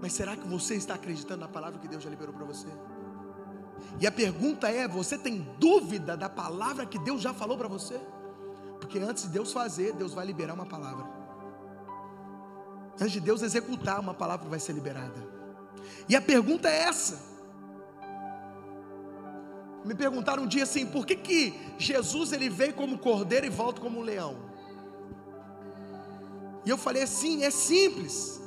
[0.00, 2.68] Mas será que você está acreditando na palavra que Deus já liberou para você?
[4.00, 8.00] E a pergunta é: você tem dúvida da palavra que Deus já falou para você?
[8.84, 11.06] Porque antes de Deus fazer, Deus vai liberar uma palavra.
[13.00, 15.26] Antes de Deus executar, uma palavra vai ser liberada.
[16.06, 17.18] E a pergunta é essa:
[19.86, 23.80] me perguntaram um dia assim, por que, que Jesus ele veio como cordeiro e volta
[23.80, 24.36] como um leão?
[26.62, 28.38] E eu falei assim, é simples.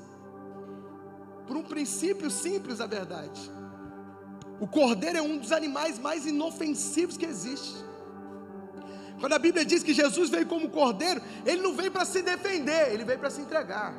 [1.47, 3.51] Por um princípio simples, a verdade.
[4.59, 7.87] O cordeiro é um dos animais mais inofensivos que existe.
[9.19, 12.93] Quando a Bíblia diz que Jesus veio como cordeiro, ele não veio para se defender,
[12.93, 13.95] ele veio para se entregar.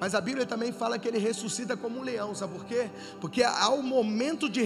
[0.00, 2.90] Mas a Bíblia também fala que ele ressuscita como um leão, sabe por quê?
[3.20, 4.62] Porque ao momento, de,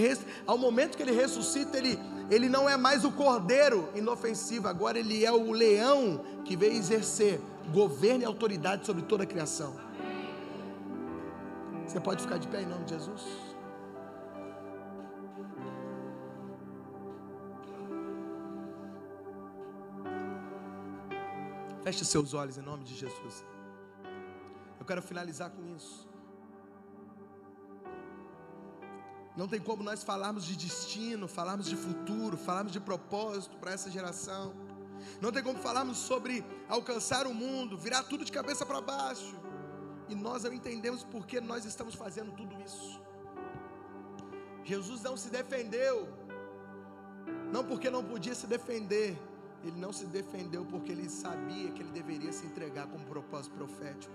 [0.47, 1.99] ao momento que ele ressuscita, ele,
[2.31, 7.41] ele não é mais o cordeiro inofensivo, agora ele é o leão que veio exercer
[7.73, 9.75] governo e autoridade sobre toda a criação.
[11.85, 13.54] Você pode ficar de pé em nome de Jesus?
[21.85, 23.45] Feche seus olhos em nome de Jesus.
[24.79, 26.09] Eu quero finalizar com isso.
[29.37, 33.91] Não tem como nós falarmos de destino, falarmos de futuro, falarmos de propósito para essa
[33.91, 34.51] geração.
[35.21, 39.35] Não tem como falarmos sobre alcançar o mundo, virar tudo de cabeça para baixo.
[40.09, 42.99] E nós não entendemos por que nós estamos fazendo tudo isso.
[44.63, 46.09] Jesus não se defendeu,
[47.53, 49.15] não porque não podia se defender,
[49.65, 54.13] ele não se defendeu porque ele sabia que ele deveria se entregar como propósito profético.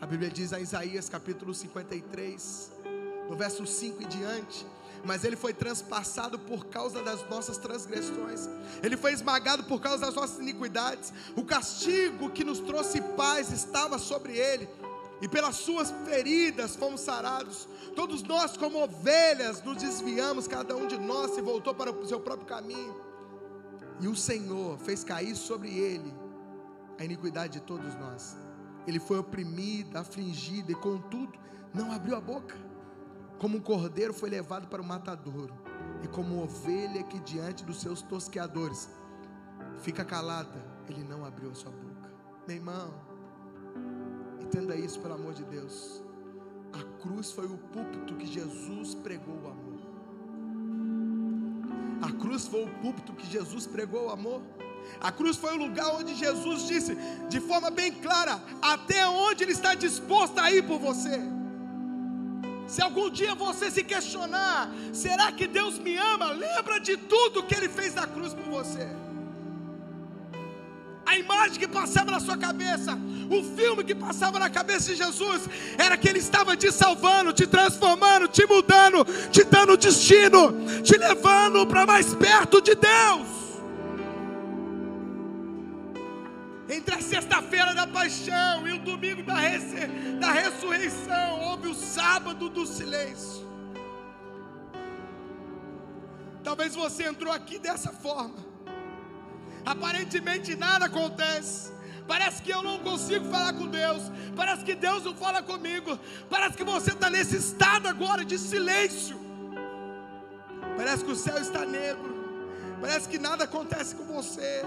[0.00, 2.72] A Bíblia diz em Isaías capítulo 53,
[3.30, 4.66] no verso 5 e diante:
[5.04, 8.48] Mas ele foi transpassado por causa das nossas transgressões,
[8.82, 11.12] ele foi esmagado por causa das nossas iniquidades.
[11.36, 14.68] O castigo que nos trouxe paz estava sobre ele,
[15.20, 17.68] e pelas suas feridas fomos sarados.
[17.94, 22.18] Todos nós, como ovelhas, nos desviamos, cada um de nós se voltou para o seu
[22.18, 23.11] próprio caminho,
[24.02, 26.12] e o Senhor fez cair sobre ele
[26.98, 28.36] a iniquidade de todos nós.
[28.84, 31.38] Ele foi oprimido, afligido e contudo
[31.72, 32.56] não abriu a boca.
[33.38, 35.54] Como um cordeiro foi levado para o matadouro
[36.02, 38.90] e como ovelha que diante dos seus tosqueadores
[39.82, 42.10] fica calada, ele não abriu a sua boca.
[42.46, 42.92] Meu irmão,
[44.40, 46.02] entenda isso pelo amor de Deus.
[46.72, 49.71] A cruz foi o púlpito que Jesus pregou o amor.
[52.02, 54.42] A cruz foi o púlpito que Jesus pregou o amor.
[55.00, 56.96] A cruz foi o lugar onde Jesus disse,
[57.28, 61.20] de forma bem clara, até onde Ele está disposto a ir por você.
[62.66, 66.32] Se algum dia você se questionar, será que Deus me ama?
[66.32, 68.88] Lembra de tudo que Ele fez na cruz por você.
[71.12, 72.98] A imagem que passava na sua cabeça,
[73.28, 75.42] o filme que passava na cabeça de Jesus,
[75.76, 81.66] era que Ele estava te salvando, te transformando, te mudando, te dando destino, te levando
[81.66, 83.28] para mais perto de Deus.
[86.66, 89.34] Entre a sexta-feira da paixão e o domingo da,
[90.18, 93.46] da ressurreição, houve o sábado do silêncio.
[96.42, 98.51] Talvez você entrou aqui dessa forma.
[99.64, 101.72] Aparentemente nada acontece.
[102.06, 104.02] Parece que eu não consigo falar com Deus.
[104.36, 105.98] Parece que Deus não fala comigo.
[106.28, 109.18] Parece que você está nesse estado agora de silêncio.
[110.76, 112.12] Parece que o céu está negro.
[112.80, 114.64] Parece que nada acontece com você.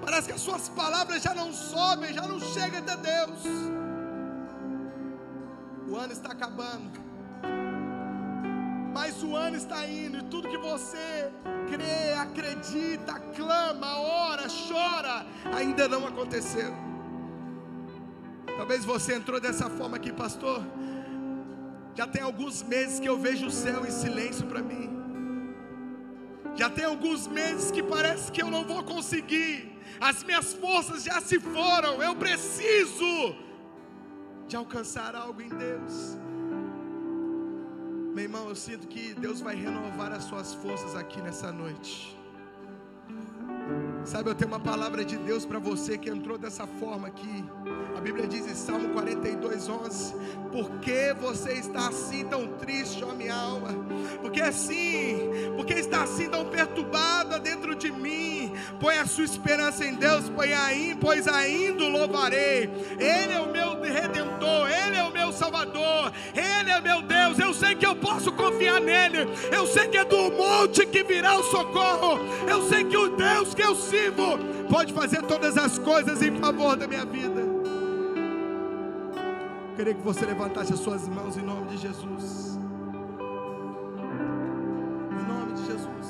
[0.00, 3.40] Parece que as suas palavras já não sobem, já não chegam até Deus.
[5.88, 7.11] O ano está acabando.
[8.92, 11.30] Mas o ano está indo e tudo que você
[11.68, 16.72] crê, acredita, clama, ora, chora, ainda não aconteceu.
[18.56, 20.62] Talvez você entrou dessa forma aqui, pastor.
[21.94, 24.90] Já tem alguns meses que eu vejo o céu em silêncio para mim.
[26.54, 29.72] Já tem alguns meses que parece que eu não vou conseguir.
[29.98, 32.02] As minhas forças já se foram.
[32.02, 33.34] Eu preciso
[34.46, 36.18] de alcançar algo em Deus.
[38.14, 42.21] Meu irmão, eu sinto que Deus vai renovar as suas forças aqui nessa noite.
[44.04, 47.44] Sabe, eu tenho uma palavra de Deus para você que entrou dessa forma aqui.
[47.96, 50.14] A Bíblia diz em Salmo 42, 11:
[50.50, 53.68] Por que você está assim tão triste, ó minha alma?
[54.20, 58.52] Porque assim, porque está assim tão perturbada dentro de mim?
[58.80, 60.24] Põe a sua esperança em Deus,
[61.00, 62.70] pois ainda louvarei.
[62.98, 67.38] Ele é o meu redentor, Ele é o meu salvador, Ele é meu Deus.
[67.38, 71.38] Eu sei que eu posso confiar nele, eu sei que é do monte que virá
[71.38, 73.91] o socorro, eu sei que o Deus que eu sirvo
[74.68, 77.42] pode fazer todas as coisas em favor da minha vida.
[79.76, 82.58] Queria que você levantasse as suas mãos em nome de Jesus.
[85.10, 86.08] Em nome de Jesus.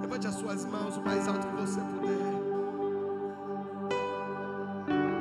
[0.00, 2.42] Levante as suas mãos o mais alto que você puder.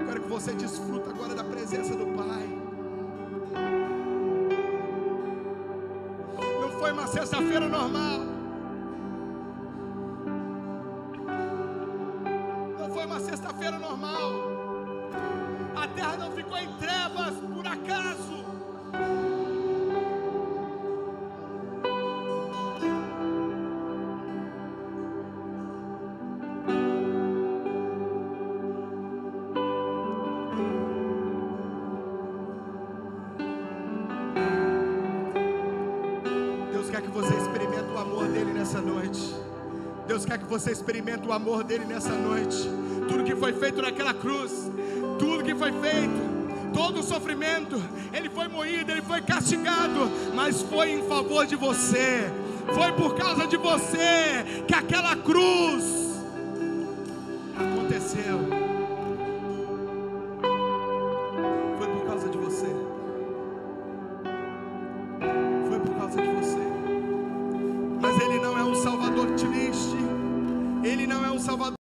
[0.05, 2.47] Quero que você desfruta agora da presença do Pai.
[6.61, 8.30] Não foi uma sexta-feira normal.
[13.79, 14.33] Normal.
[15.75, 18.41] A terra não ficou em trevas por acaso.
[36.71, 39.35] Deus quer que você experimente o amor dele nessa noite.
[40.07, 42.80] Deus quer que você experimente o amor dele nessa noite.
[43.11, 44.71] Tudo que foi feito naquela cruz,
[45.19, 47.75] tudo que foi feito, todo o sofrimento,
[48.13, 52.31] ele foi moído, ele foi castigado, mas foi em favor de você.
[52.73, 56.00] Foi por causa de você que aquela cruz